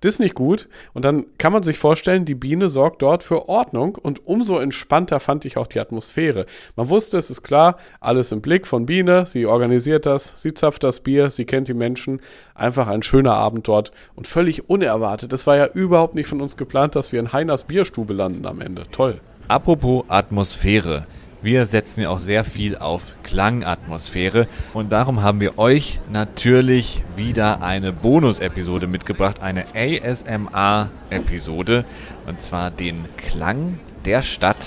das 0.00 0.14
ist 0.14 0.20
nicht 0.20 0.34
gut. 0.34 0.68
Und 0.92 1.04
dann 1.04 1.26
kann 1.38 1.52
man 1.52 1.62
sich 1.62 1.78
vorstellen, 1.78 2.24
die 2.24 2.34
Biene 2.34 2.68
sorgt 2.68 3.02
dort 3.02 3.22
für 3.22 3.48
Ordnung 3.48 3.96
und 3.96 4.26
umso 4.26 4.58
entspannter 4.58 5.20
fand 5.20 5.44
ich 5.44 5.56
auch 5.56 5.66
die 5.66 5.80
Atmosphäre. 5.80 6.46
Man 6.76 6.88
wusste, 6.88 7.16
es 7.18 7.30
ist 7.30 7.42
klar, 7.42 7.78
alles 8.00 8.32
im 8.32 8.40
Blick 8.40 8.66
von 8.66 8.86
Biene, 8.86 9.26
sie 9.26 9.46
organisiert 9.46 10.06
das, 10.06 10.34
sie 10.36 10.54
zapft 10.54 10.84
das 10.84 11.00
Bier, 11.00 11.30
sie 11.30 11.44
kennt 11.44 11.68
die 11.68 11.74
Menschen. 11.74 12.20
Einfach 12.54 12.88
ein 12.88 13.02
schöner 13.02 13.34
Abend 13.34 13.68
dort 13.68 13.90
und 14.14 14.26
völlig 14.26 14.68
unerwartet. 14.68 15.32
Es 15.32 15.46
war 15.46 15.56
ja 15.56 15.66
überhaupt 15.66 16.14
nicht 16.14 16.28
von 16.28 16.40
uns 16.40 16.56
geplant, 16.56 16.94
dass 16.94 17.12
wir 17.12 17.20
in 17.20 17.32
Heiners 17.32 17.64
Bierstube 17.64 18.12
landen 18.12 18.46
am 18.46 18.60
Ende. 18.60 18.84
Toll. 18.92 19.20
Apropos 19.48 20.04
Atmosphäre. 20.08 21.06
Wir 21.42 21.66
setzen 21.66 22.00
ja 22.00 22.08
auch 22.08 22.18
sehr 22.18 22.44
viel 22.44 22.78
auf 22.78 23.12
Klangatmosphäre 23.22 24.48
und 24.72 24.92
darum 24.92 25.22
haben 25.22 25.40
wir 25.40 25.58
euch 25.58 26.00
natürlich 26.10 27.04
wieder 27.14 27.62
eine 27.62 27.92
Bonus-Episode 27.92 28.86
mitgebracht, 28.86 29.42
eine 29.42 29.66
ASMR-Episode 29.74 31.84
und 32.26 32.40
zwar 32.40 32.70
den 32.70 33.04
Klang 33.18 33.78
der 34.06 34.22
Stadt 34.22 34.64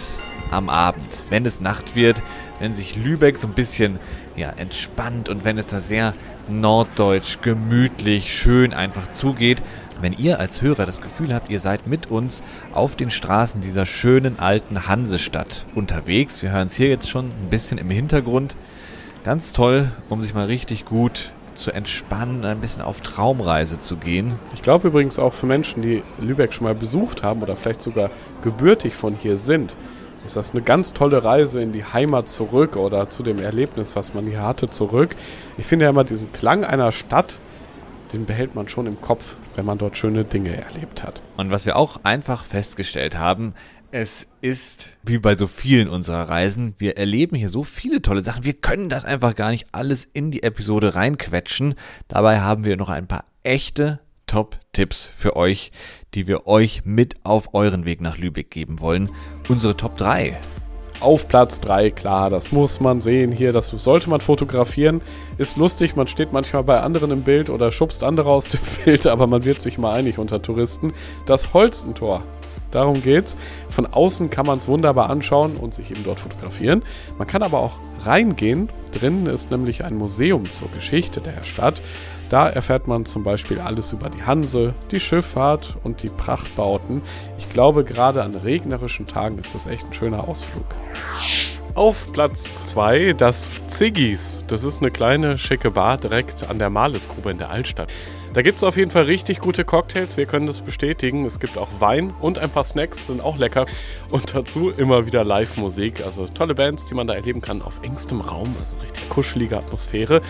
am 0.51 0.69
Abend, 0.69 1.07
wenn 1.29 1.45
es 1.45 1.59
Nacht 1.59 1.95
wird, 1.95 2.21
wenn 2.59 2.73
sich 2.73 2.95
Lübeck 2.95 3.38
so 3.38 3.47
ein 3.47 3.53
bisschen 3.53 3.99
ja, 4.35 4.51
entspannt 4.51 5.27
und 5.27 5.43
wenn 5.43 5.57
es 5.57 5.67
da 5.67 5.81
sehr 5.81 6.13
norddeutsch, 6.47 7.39
gemütlich, 7.41 8.33
schön 8.33 8.73
einfach 8.73 9.09
zugeht. 9.09 9.61
Wenn 10.01 10.13
ihr 10.13 10.39
als 10.39 10.62
Hörer 10.62 10.86
das 10.86 11.01
Gefühl 11.01 11.34
habt, 11.34 11.50
ihr 11.50 11.60
seid 11.60 11.86
mit 11.86 12.10
uns 12.10 12.41
auf 12.74 12.96
den 12.96 13.12
Straßen 13.12 13.60
dieser 13.60 13.86
schönen 13.86 14.39
alten 14.39 14.88
Hansestadt 14.88 15.65
unterwegs, 15.75 16.41
wir 16.41 16.51
hören 16.51 16.68
es 16.68 16.74
hier 16.74 16.88
jetzt 16.88 17.10
schon 17.10 17.25
ein 17.25 17.50
bisschen 17.50 17.77
im 17.77 17.89
Hintergrund, 17.89 18.56
ganz 19.25 19.51
toll, 19.51 19.91
um 20.08 20.22
sich 20.22 20.34
mal 20.34 20.46
richtig 20.46 20.86
gut 20.86 21.32
zu 21.53 21.72
entspannen, 21.72 22.46
ein 22.46 22.62
bisschen 22.62 22.82
auf 22.82 23.01
Traumreise 23.01 23.82
zu 23.82 23.98
gehen. 23.98 24.36
Ich 24.56 24.62
glaube 24.62 24.88
übrigens 24.88 25.20
auch 25.20 25.34
für 25.34 25.48
Menschen, 25.48 25.82
die 25.82 26.01
Lübeck 26.18 26.53
schon 26.53 26.63
mal 26.63 26.75
besucht 26.75 27.22
haben 27.22 27.41
oder 27.41 27.58
vielleicht 27.58 27.82
sogar 27.82 28.10
gebürtig 28.41 28.96
von 28.96 29.15
hier 29.15 29.36
sind, 29.36 29.76
ist 30.26 30.38
das 30.38 30.52
eine 30.52 30.62
ganz 30.62 30.93
tolle 30.93 31.26
Reise 31.26 31.62
in 31.62 31.73
die 31.73 31.84
Heimat 31.84 32.30
zurück 32.30 32.78
oder 32.78 33.10
zu 33.10 33.21
dem 33.21 33.39
Erlebnis, 33.39 33.97
was 33.97 34.13
man 34.13 34.26
hier 34.26 34.43
hatte, 34.43 34.69
zurück. 34.69 35.17
Ich 35.58 35.65
finde 35.65 35.86
ja 35.86 35.89
immer 35.89 36.06
diesen 36.06 36.32
Klang 36.32 36.63
einer 36.63 36.93
Stadt, 36.93 37.41
den 38.13 38.26
behält 38.26 38.56
man 38.56 38.67
schon 38.67 38.88
im 38.88 39.00
Kopf, 39.02 39.38
wenn 39.56 39.65
man 39.65 39.78
dort 39.78 39.98
schöne 39.98 40.26
Dinge 40.26 40.56
erlebt 40.56 41.04
hat. 41.04 41.22
Und 41.38 41.52
was 41.52 41.65
wir 41.65 41.76
auch 41.76 42.02
einfach 42.04 42.45
festgestellt 42.45 43.17
haben, 43.17 43.54
es 43.91 44.28
ist 44.41 44.98
wie 45.04 45.17
bei 45.17 45.36
so 45.36 45.48
vielen 45.48 45.88
unserer 45.88 46.30
Reisen, 46.30 46.76
wir 46.78 46.98
erleben 46.98 47.36
hier 47.36 47.50
so 47.50 47.63
viele 47.63 48.02
tolle 48.02 48.22
Sachen, 48.22 48.43
wir 48.43 48.54
können 48.54 48.89
das 48.89 49.06
einfach 49.06 49.36
gar 49.36 49.52
nicht 49.52 49.67
alles 49.72 50.06
in 50.06 50.32
die 50.32 50.43
Episode 50.43 50.95
reinquetschen. 50.95 51.76
Dabei 52.08 52.39
haben 52.41 52.65
wir 52.65 52.78
noch 52.78 52.89
ein 52.89 53.08
paar 53.08 53.26
echte 53.43 54.00
Top-Tipps 54.28 55.12
für 55.15 55.36
euch, 55.36 55.72
die 56.13 56.28
wir 56.28 56.45
euch 56.45 56.86
mit 56.86 57.26
auf 57.26 57.56
euren 57.56 57.86
Weg 57.86 58.00
nach 58.00 58.17
Lübeck 58.17 58.52
geben 58.52 58.80
wollen. 58.80 59.10
Unsere 59.48 59.76
Top 59.76 59.98
3. 59.98 60.39
Auf 61.01 61.29
Platz 61.29 61.62
3, 61.62 61.91
klar, 61.91 62.29
das 62.29 62.51
muss 62.51 62.81
man 62.81 62.99
sehen 62.99 63.31
hier, 63.31 63.53
das 63.53 63.69
sollte 63.69 64.09
man 64.09 64.19
fotografieren. 64.19 65.01
Ist 65.38 65.55
lustig, 65.55 65.95
man 65.95 66.07
steht 66.07 66.33
manchmal 66.33 66.63
bei 66.65 66.81
anderen 66.81 67.12
im 67.12 67.21
Bild 67.21 67.49
oder 67.49 67.71
schubst 67.71 68.03
andere 68.03 68.29
aus 68.29 68.49
dem 68.49 68.59
Bild, 68.83 69.07
aber 69.07 69.25
man 69.25 69.45
wird 69.45 69.62
sich 69.62 69.77
mal 69.77 69.93
einig 69.93 70.17
unter 70.17 70.41
Touristen. 70.41 70.91
Das 71.25 71.53
Holstentor. 71.53 72.21
Darum 72.71 73.01
geht's. 73.01 73.38
Von 73.69 73.88
außen 73.88 74.29
kann 74.29 74.45
man 74.45 74.57
es 74.57 74.67
wunderbar 74.67 75.09
anschauen 75.09 75.55
und 75.55 75.73
sich 75.73 75.89
eben 75.89 76.03
dort 76.03 76.19
fotografieren. 76.19 76.83
Man 77.17 77.27
kann 77.27 77.43
aber 77.43 77.59
auch 77.59 77.79
reingehen. 78.01 78.69
Drinnen 78.91 79.25
ist 79.27 79.51
nämlich 79.51 79.85
ein 79.85 79.95
Museum 79.95 80.49
zur 80.49 80.69
Geschichte 80.71 81.21
der 81.21 81.43
Stadt. 81.43 81.81
Da 82.30 82.48
erfährt 82.48 82.88
man 82.88 83.06
zum 83.06 83.24
Beispiel 83.24 83.60
alles 83.60 83.92
über 83.92 84.10
die 84.10 84.24
Hanse, 84.24 84.76
die 84.92 85.00
Schifffahrt 85.00 85.78
und 85.84 86.04
die 86.04 86.10
Prachtbauten. 86.10 87.02
Ich 87.39 87.52
glaube, 87.52 87.84
gerade 87.84 88.24
an 88.24 88.36
regnerischen 88.36 89.08
Tagen 89.08 89.39
ist 89.39 89.56
das 89.56 89.65
echt 89.65 89.88
ein 89.88 89.94
schöner 89.94 90.28
Ausflug. 90.28 90.65
Auf 91.74 92.12
Platz 92.13 92.65
2 92.68 93.13
das 93.13 93.50
Ziggis. 93.68 94.44
Das 94.48 94.63
ist 94.63 94.82
eine 94.82 94.92
kleine, 94.92 95.38
schicke 95.38 95.72
Bar 95.72 95.98
direkt 95.98 96.50
an 96.50 96.60
der 96.60 96.70
Malesgrube 96.70 97.32
in 97.32 97.38
der 97.39 97.50
Altstadt. 97.50 97.89
Da 98.34 98.44
gibt 98.44 98.58
es 98.58 98.63
auf 98.63 98.78
jeden 98.78 98.92
Fall 98.92 99.06
richtig 99.06 99.39
gute 99.39 99.65
Cocktails, 99.65 100.15
wir 100.15 100.28
können 100.28 100.46
das 100.46 100.62
bestätigen. 100.62 101.26
Es 101.26 101.39
gibt 101.39 101.58
auch 101.58 101.68
Wein 101.80 102.13
und 102.20 102.38
ein 102.38 102.50
paar 102.52 102.63
Snacks, 102.63 103.08
sind 103.08 103.22
auch 103.22 103.38
lecker. 103.38 103.65
Und 104.12 104.36
dazu 104.36 104.70
immer 104.70 105.08
wieder 105.08 105.24
Live-Musik, 105.24 106.06
also 106.06 106.28
tolle 106.28 106.54
Bands, 106.54 106.86
die 106.86 106.94
man 106.94 107.08
da 107.08 107.15
erleben 107.15 107.42
kann 107.42 107.63
auf 107.63 107.80
engstem 107.82 108.22
Raum, 108.22 108.56
also 108.63 108.76
richtig 108.84 109.10
kuschelige 109.10 109.58
Atmosphäre. 109.58 110.22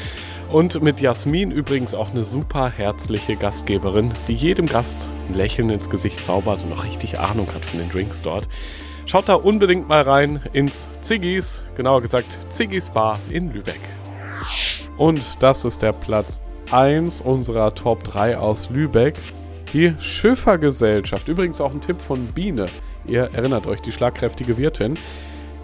Und 0.51 0.81
mit 0.81 0.99
Jasmin 0.99 1.51
übrigens 1.51 1.93
auch 1.93 2.09
eine 2.09 2.25
super 2.25 2.71
herzliche 2.71 3.35
Gastgeberin, 3.35 4.11
die 4.27 4.33
jedem 4.33 4.65
Gast 4.65 5.07
ein 5.27 5.35
Lächeln 5.35 5.69
ins 5.69 5.91
Gesicht 5.91 6.23
zaubert 6.23 6.63
und 6.63 6.73
auch 6.73 6.83
richtig 6.83 7.19
Ahnung 7.19 7.47
hat 7.53 7.63
von 7.63 7.79
den 7.79 7.89
Drinks 7.89 8.23
dort. 8.23 8.49
Schaut 9.05 9.29
da 9.29 9.35
unbedingt 9.35 9.87
mal 9.87 10.01
rein 10.01 10.41
ins 10.51 10.87
Ziggis, 11.01 11.63
genauer 11.75 12.01
gesagt 12.01 12.39
Ziggis 12.49 12.89
Bar 12.89 13.19
in 13.29 13.53
Lübeck. 13.53 13.79
Und 14.97 15.21
das 15.39 15.65
ist 15.65 15.83
der 15.83 15.91
Platz 15.91 16.41
1 16.71 17.21
unserer 17.21 17.75
Top 17.75 18.03
3 18.03 18.37
aus 18.37 18.71
Lübeck. 18.71 19.19
Die 19.71 19.93
Schiffergesellschaft. 19.99 21.27
Übrigens 21.27 21.61
auch 21.61 21.71
ein 21.71 21.81
Tipp 21.81 22.01
von 22.01 22.25
Biene. 22.25 22.65
Ihr 23.05 23.29
erinnert 23.33 23.67
euch, 23.67 23.81
die 23.81 23.91
schlagkräftige 23.91 24.57
Wirtin. 24.57 24.95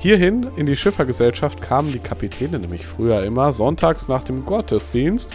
Hierhin 0.05 0.51
in 0.55 0.67
die 0.67 0.75
Schiffergesellschaft 0.75 1.63
kamen 1.63 1.91
die 1.91 1.97
Kapitäne 1.97 2.59
nämlich 2.59 2.85
früher 2.85 3.23
immer 3.23 3.51
sonntags 3.51 4.07
nach 4.07 4.21
dem 4.21 4.45
Gottesdienst. 4.45 5.31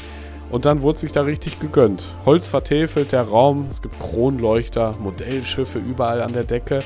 Und 0.48 0.64
dann 0.64 0.83
wurde 0.83 0.98
sich 0.98 1.11
da 1.11 1.22
richtig 1.22 1.59
gegönnt. 1.59 2.14
Holz 2.24 2.46
vertäfelt, 2.46 3.11
der 3.11 3.22
Raum, 3.22 3.66
es 3.68 3.83
gibt 3.83 3.98
Kronleuchter, 3.98 4.92
Modellschiffe 5.00 5.80
überall 5.80 6.22
an 6.22 6.35
der 6.35 6.44
Decke. 6.44 6.85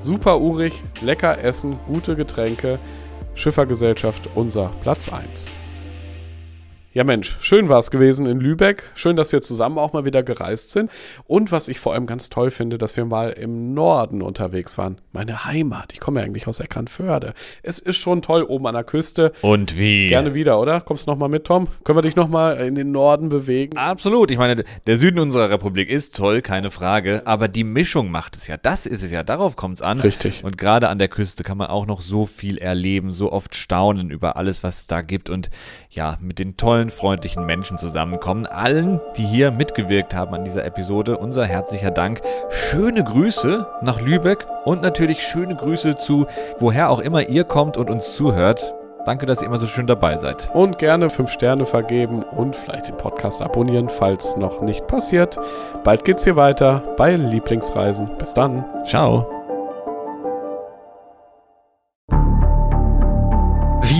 Super 0.00 0.40
urig, 0.40 0.82
lecker 1.02 1.44
essen, 1.44 1.78
gute 1.86 2.16
Getränke. 2.16 2.78
Schiffergesellschaft 3.34 4.30
unser 4.34 4.70
Platz 4.80 5.12
1. 5.12 5.54
Ja 6.96 7.04
Mensch, 7.04 7.36
schön 7.40 7.68
war 7.68 7.78
es 7.78 7.90
gewesen 7.90 8.24
in 8.24 8.40
Lübeck. 8.40 8.84
Schön, 8.94 9.16
dass 9.16 9.30
wir 9.30 9.42
zusammen 9.42 9.76
auch 9.76 9.92
mal 9.92 10.06
wieder 10.06 10.22
gereist 10.22 10.72
sind. 10.72 10.90
Und 11.26 11.52
was 11.52 11.68
ich 11.68 11.78
vor 11.78 11.92
allem 11.92 12.06
ganz 12.06 12.30
toll 12.30 12.50
finde, 12.50 12.78
dass 12.78 12.96
wir 12.96 13.04
mal 13.04 13.32
im 13.32 13.74
Norden 13.74 14.22
unterwegs 14.22 14.78
waren. 14.78 14.96
Meine 15.12 15.44
Heimat. 15.44 15.92
Ich 15.92 16.00
komme 16.00 16.20
ja 16.20 16.24
eigentlich 16.24 16.46
aus 16.46 16.58
Eckernförde. 16.58 17.34
Es 17.62 17.80
ist 17.80 17.98
schon 17.98 18.22
toll 18.22 18.44
oben 18.44 18.66
an 18.66 18.72
der 18.72 18.84
Küste. 18.84 19.32
Und 19.42 19.76
wie? 19.76 20.08
Gerne 20.08 20.34
wieder, 20.34 20.58
oder? 20.58 20.80
Kommst 20.80 21.06
du 21.06 21.10
nochmal 21.10 21.28
mit, 21.28 21.44
Tom? 21.44 21.68
Können 21.84 21.98
wir 21.98 22.02
dich 22.02 22.16
nochmal 22.16 22.56
in 22.66 22.74
den 22.74 22.92
Norden 22.92 23.28
bewegen? 23.28 23.76
Absolut. 23.76 24.30
Ich 24.30 24.38
meine, 24.38 24.64
der 24.86 24.96
Süden 24.96 25.18
unserer 25.18 25.50
Republik 25.50 25.90
ist 25.90 26.16
toll, 26.16 26.40
keine 26.40 26.70
Frage. 26.70 27.26
Aber 27.26 27.46
die 27.48 27.64
Mischung 27.64 28.10
macht 28.10 28.36
es 28.36 28.46
ja. 28.46 28.56
Das 28.56 28.86
ist 28.86 29.02
es 29.02 29.10
ja. 29.10 29.22
Darauf 29.22 29.56
kommt 29.56 29.74
es 29.74 29.82
an. 29.82 30.00
Richtig. 30.00 30.44
Und 30.44 30.56
gerade 30.56 30.88
an 30.88 30.98
der 30.98 31.08
Küste 31.08 31.42
kann 31.44 31.58
man 31.58 31.66
auch 31.66 31.84
noch 31.84 32.00
so 32.00 32.24
viel 32.24 32.56
erleben, 32.56 33.10
so 33.12 33.32
oft 33.32 33.54
staunen 33.54 34.08
über 34.08 34.36
alles, 34.36 34.62
was 34.62 34.78
es 34.78 34.86
da 34.86 35.02
gibt. 35.02 35.28
Und 35.28 35.50
ja, 35.96 36.18
mit 36.20 36.38
den 36.38 36.56
tollen, 36.56 36.90
freundlichen 36.90 37.46
Menschen 37.46 37.78
zusammenkommen. 37.78 38.46
Allen, 38.46 39.00
die 39.16 39.24
hier 39.24 39.50
mitgewirkt 39.50 40.14
haben 40.14 40.34
an 40.34 40.44
dieser 40.44 40.64
Episode, 40.64 41.16
unser 41.16 41.46
herzlicher 41.46 41.90
Dank. 41.90 42.20
Schöne 42.50 43.02
Grüße 43.02 43.66
nach 43.82 44.00
Lübeck 44.00 44.46
und 44.64 44.82
natürlich 44.82 45.22
schöne 45.22 45.56
Grüße 45.56 45.96
zu 45.96 46.26
woher 46.58 46.90
auch 46.90 47.00
immer 47.00 47.28
ihr 47.28 47.44
kommt 47.44 47.76
und 47.76 47.90
uns 47.90 48.14
zuhört. 48.14 48.74
Danke, 49.06 49.24
dass 49.24 49.40
ihr 49.40 49.46
immer 49.46 49.58
so 49.58 49.68
schön 49.68 49.86
dabei 49.86 50.16
seid. 50.16 50.50
Und 50.52 50.78
gerne 50.78 51.08
fünf 51.10 51.30
Sterne 51.30 51.64
vergeben 51.64 52.24
und 52.24 52.56
vielleicht 52.56 52.88
den 52.88 52.96
Podcast 52.96 53.40
abonnieren, 53.40 53.88
falls 53.88 54.36
noch 54.36 54.60
nicht 54.60 54.86
passiert. 54.88 55.38
Bald 55.84 56.04
geht's 56.04 56.24
hier 56.24 56.36
weiter 56.36 56.82
bei 56.96 57.14
Lieblingsreisen. 57.14 58.10
Bis 58.18 58.34
dann. 58.34 58.64
Ciao. 58.84 59.35